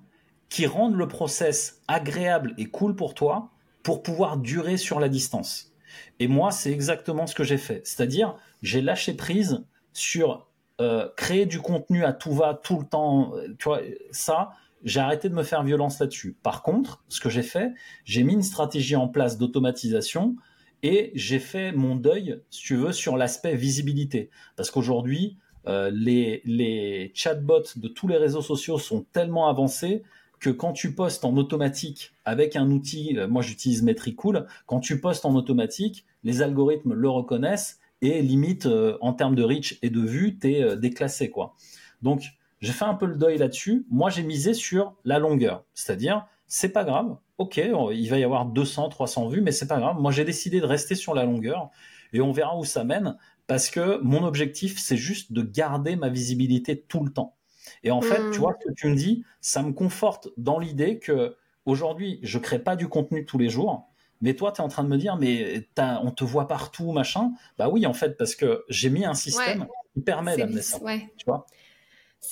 [0.50, 3.50] qui rendent le process agréable et cool pour toi
[3.84, 5.74] pour pouvoir durer sur la distance.
[6.20, 7.82] Et moi, c'est exactement ce que j'ai fait.
[7.86, 10.48] C'est-à-dire, j'ai lâché prise sur
[10.82, 13.34] euh, créer du contenu à tout va, tout le temps.
[13.58, 13.82] Tu vois,
[14.12, 14.52] ça,
[14.84, 16.38] j'ai arrêté de me faire violence là-dessus.
[16.43, 17.74] Par contre, ce que j'ai fait,
[18.04, 20.36] j'ai mis une stratégie en place d'automatisation
[20.84, 24.30] et j'ai fait mon deuil, si tu veux, sur l'aspect visibilité.
[24.56, 25.38] Parce qu'aujourd'hui,
[25.68, 30.04] euh, les, les chatbots de tous les réseaux sociaux sont tellement avancés
[30.40, 35.00] que quand tu postes en automatique avec un outil, euh, moi j'utilise Metricool, quand tu
[35.00, 39.90] postes en automatique, les algorithmes le reconnaissent et limite euh, en termes de reach et
[39.90, 41.56] de vue, tu es déclassé quoi.
[42.02, 42.24] Donc
[42.60, 43.86] j'ai fait un peu le deuil là-dessus.
[43.90, 48.46] Moi j'ai misé sur la longueur, c'est-à-dire c'est pas grave, ok, il va y avoir
[48.46, 50.00] 200, 300 vues, mais c'est pas grave.
[50.00, 51.70] Moi j'ai décidé de rester sur la longueur
[52.14, 53.18] et on verra où ça mène
[53.48, 57.37] parce que mon objectif c'est juste de garder ma visibilité tout le temps.
[57.84, 58.41] Et en fait, tu hmm.
[58.41, 62.59] vois, ce que tu me dis, ça me conforte dans l'idée que aujourd'hui, je crée
[62.59, 63.88] pas du contenu tous les jours.
[64.22, 67.32] Mais toi, tu es en train de me dire, mais on te voit partout, machin.
[67.57, 70.80] Bah oui, en fait, parce que j'ai mis un système qui permet d'amener ça.
[71.18, 71.45] Tu vois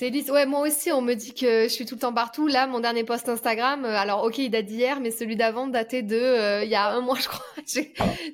[0.01, 0.29] lisse.
[0.29, 2.47] Ouais, moi aussi, on me dit que je suis tout le temps partout.
[2.47, 6.01] Là, mon dernier post Instagram, euh, alors ok, il date d'hier, mais celui d'avant datait
[6.03, 7.45] de euh, il y a un mois, je crois.
[7.65, 7.81] tu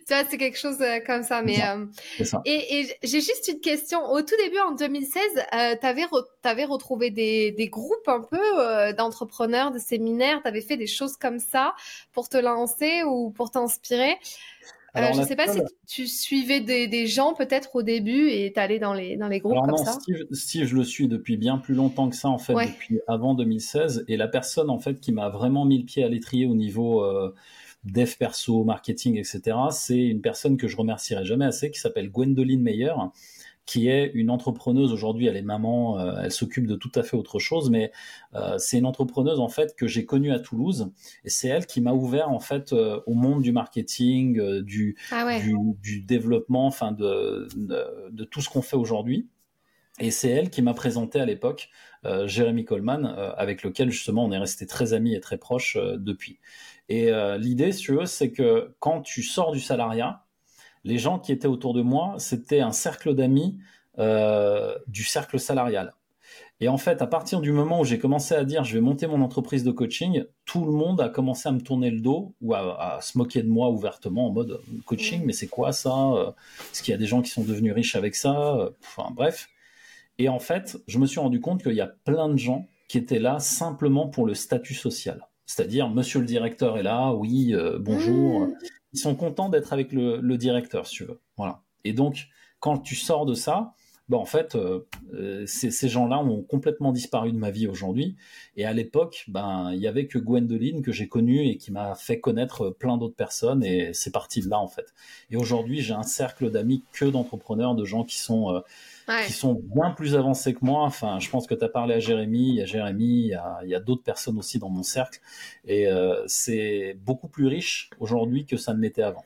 [0.07, 1.41] vois, c'est quelque chose euh, comme ça.
[1.41, 1.59] Mais
[2.23, 2.41] ça.
[2.45, 4.03] et, et j'ai juste une question.
[4.05, 6.05] Au tout début, en 2016, euh, t'avais
[6.43, 10.41] avais retrouvé des, des groupes un peu d'entrepreneurs, de séminaires?
[10.43, 11.75] T'avais fait des choses comme ça
[12.13, 14.17] pour te lancer ou pour t'inspirer?
[14.97, 18.77] Euh, je ne sais pas si tu suivais des, gens peut-être au début et allé
[18.77, 19.93] dans les, dans les groupes Alors comme non, ça?
[19.93, 23.33] Steve, Steve, je le suis depuis bien plus longtemps que ça, en fait, depuis avant
[23.33, 24.05] 2016.
[24.07, 27.03] Et la personne, en fait, qui m'a vraiment mis le pied à l'étrier au niveau
[27.03, 27.33] euh,
[27.85, 32.61] dev perso, marketing, etc., c'est une personne que je remercierai jamais assez, qui s'appelle Gwendoline
[32.61, 32.93] Meyer,
[33.72, 35.28] qui est une entrepreneuse aujourd'hui.
[35.28, 37.93] Elle est maman, euh, elle s'occupe de tout à fait autre chose, mais
[38.36, 40.91] euh, c'est une entrepreneuse en fait que j'ai connue à Toulouse
[41.24, 45.39] et c'est elle qui m'a ouvert en fait euh, au monde du marketing, du, ah
[45.39, 49.30] du, développement, enfin de, de, tout ce qu'on fait aujourd'hui.
[50.01, 51.69] Et c'est elle qui m'a présenté à l'époque
[52.26, 53.05] Jérémy Coleman,
[53.38, 56.39] avec lequel justement on est resté très amis et très proches depuis.
[56.89, 60.24] Et l'idée, si tu veux, c'est que quand tu sors du salariat,
[60.84, 63.59] les gens qui étaient autour de moi, c'était un cercle d'amis
[63.99, 65.93] euh, du cercle salarial.
[66.59, 69.07] Et en fait, à partir du moment où j'ai commencé à dire je vais monter
[69.07, 72.53] mon entreprise de coaching, tout le monde a commencé à me tourner le dos ou
[72.53, 76.36] à, se moquer de moi ouvertement en mode coaching, mais c'est quoi ça
[76.71, 79.49] Est-ce qu'il y a des gens qui sont devenus riches avec ça Enfin bref.
[80.19, 82.99] Et en fait, je me suis rendu compte qu'il y a plein de gens qui
[82.99, 85.27] étaient là simplement pour le statut social.
[85.47, 88.53] C'est-à-dire, monsieur le directeur est là, oui, euh, bonjour, mmh
[88.93, 91.21] ils sont contents d'être avec le, directeur, si tu veux.
[91.37, 91.61] Voilà.
[91.83, 92.27] Et donc,
[92.59, 93.73] quand tu sors de ça,
[94.12, 94.82] ben en fait, euh,
[95.14, 98.18] euh, ces gens-là ont complètement disparu de ma vie aujourd'hui.
[98.57, 101.95] Et à l'époque, ben, il y avait que Gwendoline que j'ai connue et qui m'a
[101.95, 103.64] fait connaître plein d'autres personnes.
[103.64, 104.93] Et c'est parti de là, en fait.
[105.30, 108.59] Et aujourd'hui, j'ai un cercle d'amis que d'entrepreneurs, de gens qui sont euh,
[109.26, 110.84] qui sont bien plus avancés que moi.
[110.84, 113.32] Enfin, je pense que tu as parlé à Jérémy, il y a Jérémy,
[113.64, 115.20] il y a, d'autres personnes aussi dans mon cercle.
[115.66, 119.24] Et euh, c'est beaucoup plus riche aujourd'hui que ça ne l'était avant.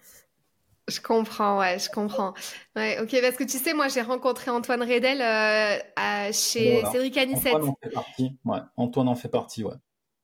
[0.88, 2.34] Je comprends, ouais, je comprends.
[2.76, 7.56] Ouais, ok, parce que tu sais, moi, j'ai rencontré Antoine Redel euh, chez Cédric Anissette.
[7.56, 8.60] Antoine en fait partie, ouais.
[8.78, 9.74] Antoine en fait partie, ouais.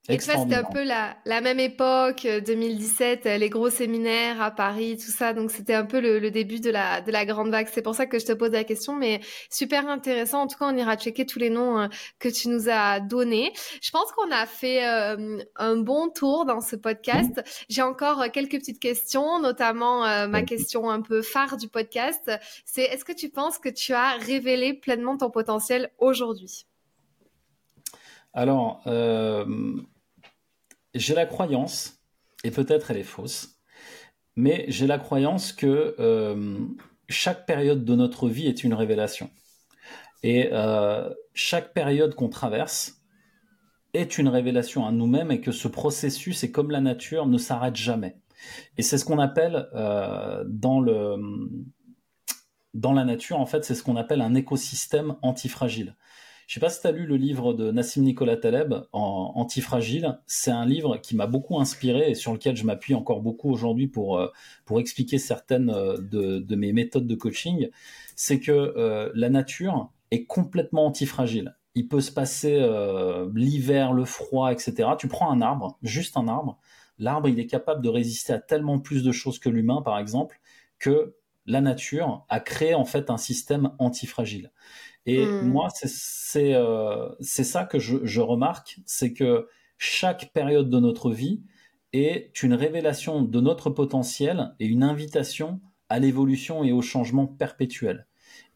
[0.10, 3.70] Et tu vois, c'était un peu la, la même époque, 2017, euh, euh, les gros
[3.70, 5.32] séminaires à Paris, tout ça.
[5.34, 7.68] Donc, c'était un peu le, début de la, de la grande vague.
[7.72, 9.22] C'est pour ça que je te pose la question, mais
[9.52, 10.42] super intéressant.
[10.42, 11.88] En tout cas, on ira checker tous les noms euh,
[12.18, 13.54] que tu nous as donnés.
[13.80, 17.44] Je pense qu'on a fait un bon tour dans ce podcast.
[17.70, 22.32] J'ai encore quelques petites questions, notamment ma question un peu phare du podcast.
[22.66, 26.66] C'est est-ce que tu penses que tu as révélé pleinement ton potentiel aujourd'hui?
[28.34, 29.46] Alors, euh,
[30.94, 32.00] j'ai la croyance,
[32.44, 33.60] et peut-être elle est fausse,
[34.36, 36.58] mais j'ai la croyance que euh,
[37.10, 39.30] chaque période de notre vie est une révélation.
[40.24, 43.02] Et euh, chaque période qu'on traverse
[43.94, 47.76] est une révélation à nous-mêmes et que ce processus, est comme la nature, ne s'arrête
[47.76, 48.18] jamais.
[48.78, 49.68] Et c'est ce qu'on appelle
[50.48, 51.18] dans le
[52.74, 55.96] dans la nature, en fait, c'est ce qu'on appelle un écosystème antifragile.
[56.52, 60.20] Je sais pas si tu as lu le livre de Nassim Nicolas Taleb, en Antifragile.
[60.28, 63.88] C'est un livre qui m'a beaucoup inspiré et sur lequel je m'appuie encore beaucoup aujourd'hui
[63.88, 64.28] pour, euh,
[64.66, 67.70] pour expliquer certaines euh, de, de mes méthodes de coaching.
[68.18, 71.56] C'est que euh, la nature est complètement antifragile.
[71.74, 72.60] Il peut se passer
[73.34, 74.90] l'hiver, le froid, etc.
[75.00, 76.60] Tu prends un arbre, juste un arbre.
[77.00, 80.42] L'arbre, il est capable de résister à tellement plus de choses que l'humain, par exemple,
[80.80, 84.52] que la nature a créé en fait un système antifragile.
[85.06, 85.48] Et hmm.
[85.48, 85.70] moi,
[86.36, 89.48] euh, c'est ça que je, je remarque, c'est que
[89.78, 91.42] chaque période de notre vie
[91.94, 98.08] est une révélation de notre potentiel et une invitation à l'évolution et au changement perpétuel.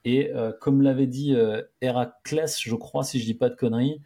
[0.06, 0.32] Et
[0.62, 1.36] comme l'avait dit
[1.82, 4.02] Héraclès, je crois, si je dis pas de conneries,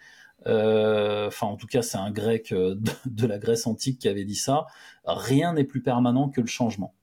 [0.46, 4.66] enfin en tout cas c'est un grec de, la Grèce antique qui avait dit ça,
[5.06, 6.96] rien n'est plus permanent que le changement.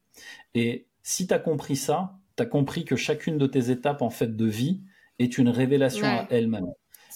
[0.54, 4.10] Et si tu as compris ça, tu as compris que chacune de tes étapes en
[4.10, 4.80] fait de vie
[5.18, 6.72] est une révélation à elle-même.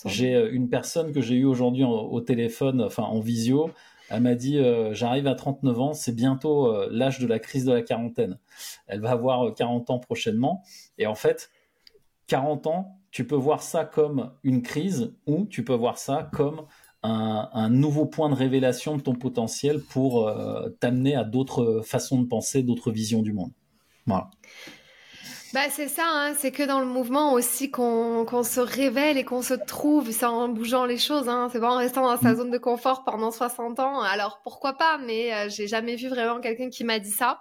[0.07, 3.71] J'ai euh, une personne que j'ai eue aujourd'hui au téléphone, enfin en visio,
[4.09, 7.65] elle m'a dit euh, j'arrive à 39 ans, c'est bientôt euh, l'âge de la crise
[7.65, 8.39] de la quarantaine.
[8.87, 10.63] Elle va avoir 40 ans prochainement
[10.99, 11.51] et en fait
[12.29, 16.67] 40 ans, tu peux voir ça comme une crise ou tu peux voir ça comme
[17.03, 20.31] un, nouveau point de révélation de ton potentiel pour
[20.81, 23.51] t'amener à d'autres façons de penser, d'autres visions du monde.
[24.07, 24.31] Voilà.
[25.53, 29.43] Bah, c'est ça, hein, c'est que dans le mouvement aussi qu'on se révèle et qu'on
[29.43, 32.37] se trouve, c'est en bougeant les choses, hein, c'est pas en restant dans sa mm.
[32.37, 34.01] zone de confort pendant 60 ans.
[34.01, 37.41] Alors pourquoi pas, mais euh, j'ai jamais vu vraiment quelqu'un qui m'a dit ça.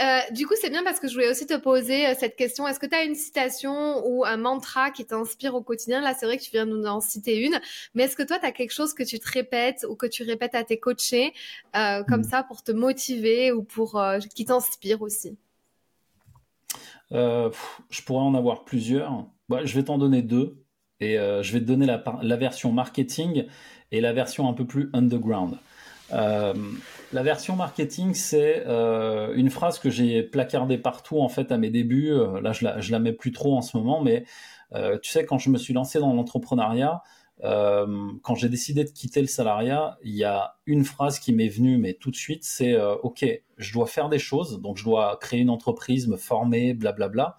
[0.00, 2.66] Euh, du coup, c'est bien parce que je voulais aussi te poser euh, cette question.
[2.66, 6.00] Est-ce que tu as une citation ou un mantra qui t'inspire au quotidien?
[6.00, 7.60] Là, c'est vrai que tu viens de nous en citer une,
[7.94, 10.24] mais est-ce que toi, tu as quelque chose que tu te répètes ou que tu
[10.24, 11.32] répètes à tes coachés
[11.72, 12.28] comme mm.
[12.28, 14.02] ça pour te motiver ou pour
[14.34, 15.38] qui t'inspire aussi?
[17.12, 17.50] Euh,
[17.90, 19.26] je pourrais en avoir plusieurs.
[19.48, 20.62] Bah, je vais t'en donner deux.
[21.00, 23.44] Et euh, je vais te donner la, version marketing
[23.92, 25.58] et la version un peu plus underground.
[26.12, 26.54] Euh,
[27.12, 32.14] la version marketing, c'est une phrase que j'ai placardée partout en fait à mes débuts.
[32.40, 34.24] là, je la, la mets plus trop en ce moment, mais
[34.72, 37.02] tu sais, quand je me suis lancé dans l'entrepreneuriat,
[37.42, 41.76] quand j'ai décidé de quitter le salariat, il y a une phrase qui m'est venue,
[41.76, 43.22] mais tout de suite, c'est OK,
[43.56, 47.36] je dois faire des choses, donc je dois créer une entreprise, me former, blablabla.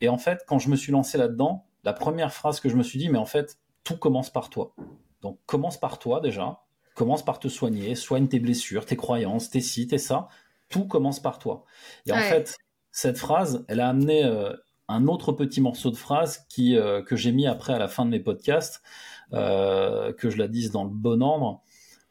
[0.00, 2.82] Et en fait, quand je me suis lancé là-dedans, la première phrase que je me
[2.82, 4.74] suis dit, mais en fait, tout commence par toi.
[5.22, 6.62] Donc commence par toi déjà,
[6.94, 10.28] commence par te soigner, soigne tes blessures, tes croyances, tes ci, tes ça.
[10.68, 11.64] Tout commence par toi.
[12.06, 12.58] Et en fait,
[12.90, 14.52] cette phrase, elle a amené euh,
[14.86, 16.76] un autre petit morceau de phrase qui,
[17.06, 18.82] que j'ai mis après à la fin de mes podcasts.
[19.34, 21.62] Euh, que je la dise dans le bon ordre.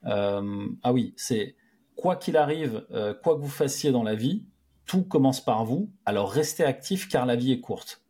[0.05, 1.55] Euh, ah oui, c'est
[1.97, 4.45] quoi qu'il arrive, euh, quoi que vous fassiez dans la vie,
[4.85, 5.91] tout commence par vous.
[6.05, 8.03] Alors restez actif car la vie est courte.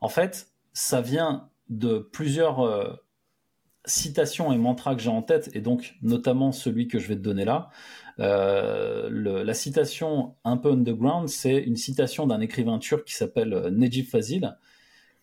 [0.00, 3.00] En fait, ça vient de plusieurs
[3.86, 7.20] citations et mantras que j'ai en tête, et donc notamment celui que je vais te
[7.20, 7.70] donner là.
[8.18, 14.56] la citation un peu underground, c'est une citation d'un écrivain turc qui s'appelle Necip Fazil,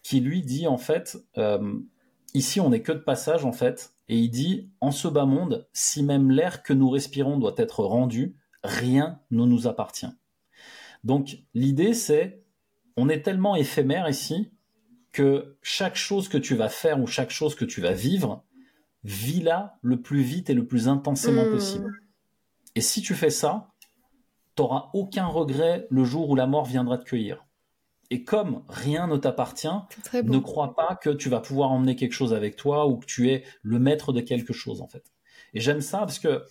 [0.02, 1.18] qui lui dit en fait
[2.34, 3.92] Ici, on n'est que de passage, en fait.
[4.10, 7.84] Et il dit, en ce bas monde, si même l'air que nous respirons doit être
[7.84, 10.12] rendu, rien ne nous appartient.
[11.04, 12.44] Donc, l'idée, c'est,
[12.98, 14.52] on est tellement éphémère ici
[15.12, 18.44] que chaque chose que tu vas faire ou chaque chose que tu vas vivre,
[19.04, 21.52] vis-la le plus vite et le plus intensément hmm.
[21.52, 21.92] possible.
[22.76, 23.70] Et si tu fais ça,
[24.56, 27.46] tu n'auras aucun regret le jour où la mort viendra te cueillir.
[28.10, 29.68] Et comme rien ne t'appartient,
[30.14, 33.32] ne crois pas que tu vas pouvoir emmener quelque chose avec toi ou que tu
[33.32, 35.04] es le maître de quelque chose en fait.
[35.54, 36.44] Et j'aime ça parce que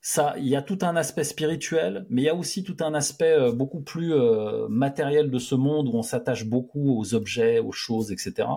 [0.00, 2.94] ça, il y a tout un aspect spirituel, mais il y a aussi tout un
[2.94, 7.58] aspect euh, beaucoup plus euh, matériel de ce monde où on s'attache beaucoup aux objets,
[7.58, 8.48] aux choses, etc.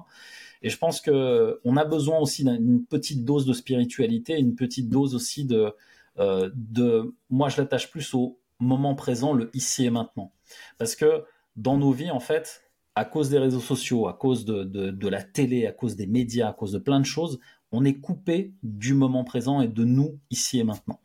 [0.61, 4.89] Et je pense que on a besoin aussi d'une petite dose de spiritualité, une petite
[4.89, 5.73] dose aussi de,
[6.19, 10.31] euh, de, moi je l'attache plus au moment présent, le ici et maintenant,
[10.77, 11.23] parce que
[11.56, 12.64] dans nos vies, en fait,
[12.95, 16.54] à cause des réseaux sociaux, à cause de, la télé, à cause des médias, à
[16.54, 17.39] cause de plein de choses,
[17.72, 20.99] on est coupé du moment présent et de nous ici et maintenant.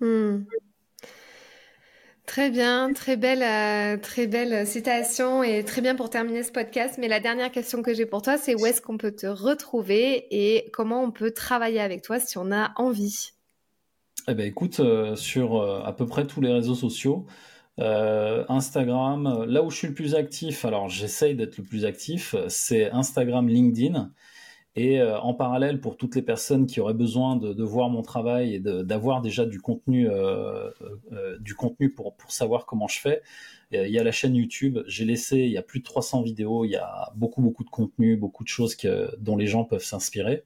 [0.00, 0.44] Hmm.
[2.26, 6.96] Très bien, très belle, euh, très belle citation et très bien pour terminer ce podcast.
[6.98, 10.26] Mais la dernière question que j'ai pour toi, c'est où est-ce qu'on peut te retrouver
[10.30, 13.30] et comment on peut travailler avec toi si on a envie?
[14.28, 17.24] Eh ben écoute, euh, sur euh, à peu près tous les réseaux sociaux,
[17.78, 22.34] euh, Instagram, là où je suis le plus actif, alors j'essaye d'être le plus actif,
[22.48, 24.10] c'est Instagram, LinkedIn.
[24.76, 28.54] Et euh, en parallèle, pour toutes les personnes qui auraient besoin de, voir mon travail
[28.54, 30.70] et d'avoir déjà du contenu, euh,
[31.40, 33.22] du contenu pour, pour savoir comment je fais,
[33.72, 34.78] il y a la chaîne YouTube.
[34.86, 37.70] J'ai laissé, il y a plus de 300 vidéos, il y a beaucoup beaucoup de
[37.70, 40.44] contenu, beaucoup de choses que, dont les gens peuvent s'inspirer.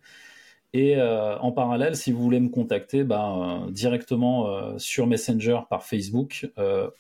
[0.75, 5.61] Et euh, en parallèle, si vous voulez me contacter, ben, euh, directement euh, sur Messenger
[5.69, 6.51] par Facebook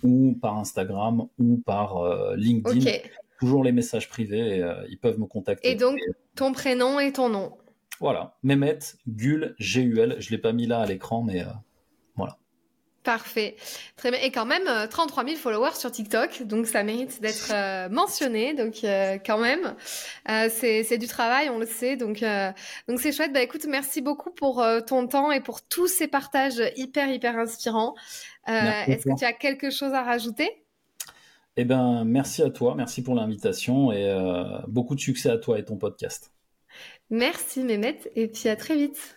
[0.03, 2.91] ou par Instagram ou par LinkedIn.
[3.39, 5.71] Toujours les messages privés, ils peuvent me contacter.
[5.71, 5.99] Et donc,
[6.37, 7.53] ton prénom et ton nom.
[7.99, 10.17] Voilà, Mehmet Gul, G-U-L.
[10.19, 11.45] Je ne l'ai pas mis là à l'écran, mais
[13.05, 13.57] Parfait.
[13.97, 14.21] Très bien.
[14.21, 18.55] Et quand même, 33 euh, 000 followers sur TikTok, donc ça mérite d'être euh, mentionné.
[18.55, 19.75] Donc euh, quand même,
[20.51, 21.97] c'est du travail, on le sait.
[21.97, 22.25] Donc
[22.89, 23.33] donc c'est chouette.
[23.33, 27.95] Bah écoute, merci beaucoup pour ton temps et pour tous ces partages hyper hyper inspirants.
[28.47, 30.51] Est-ce que tu as quelque chose à rajouter?
[31.57, 34.15] Eh ben, merci à toi, merci pour l'invitation et
[34.69, 36.33] beaucoup de succès à toi et ton podcast.
[37.11, 39.17] Merci Mehmet et puis à très vite.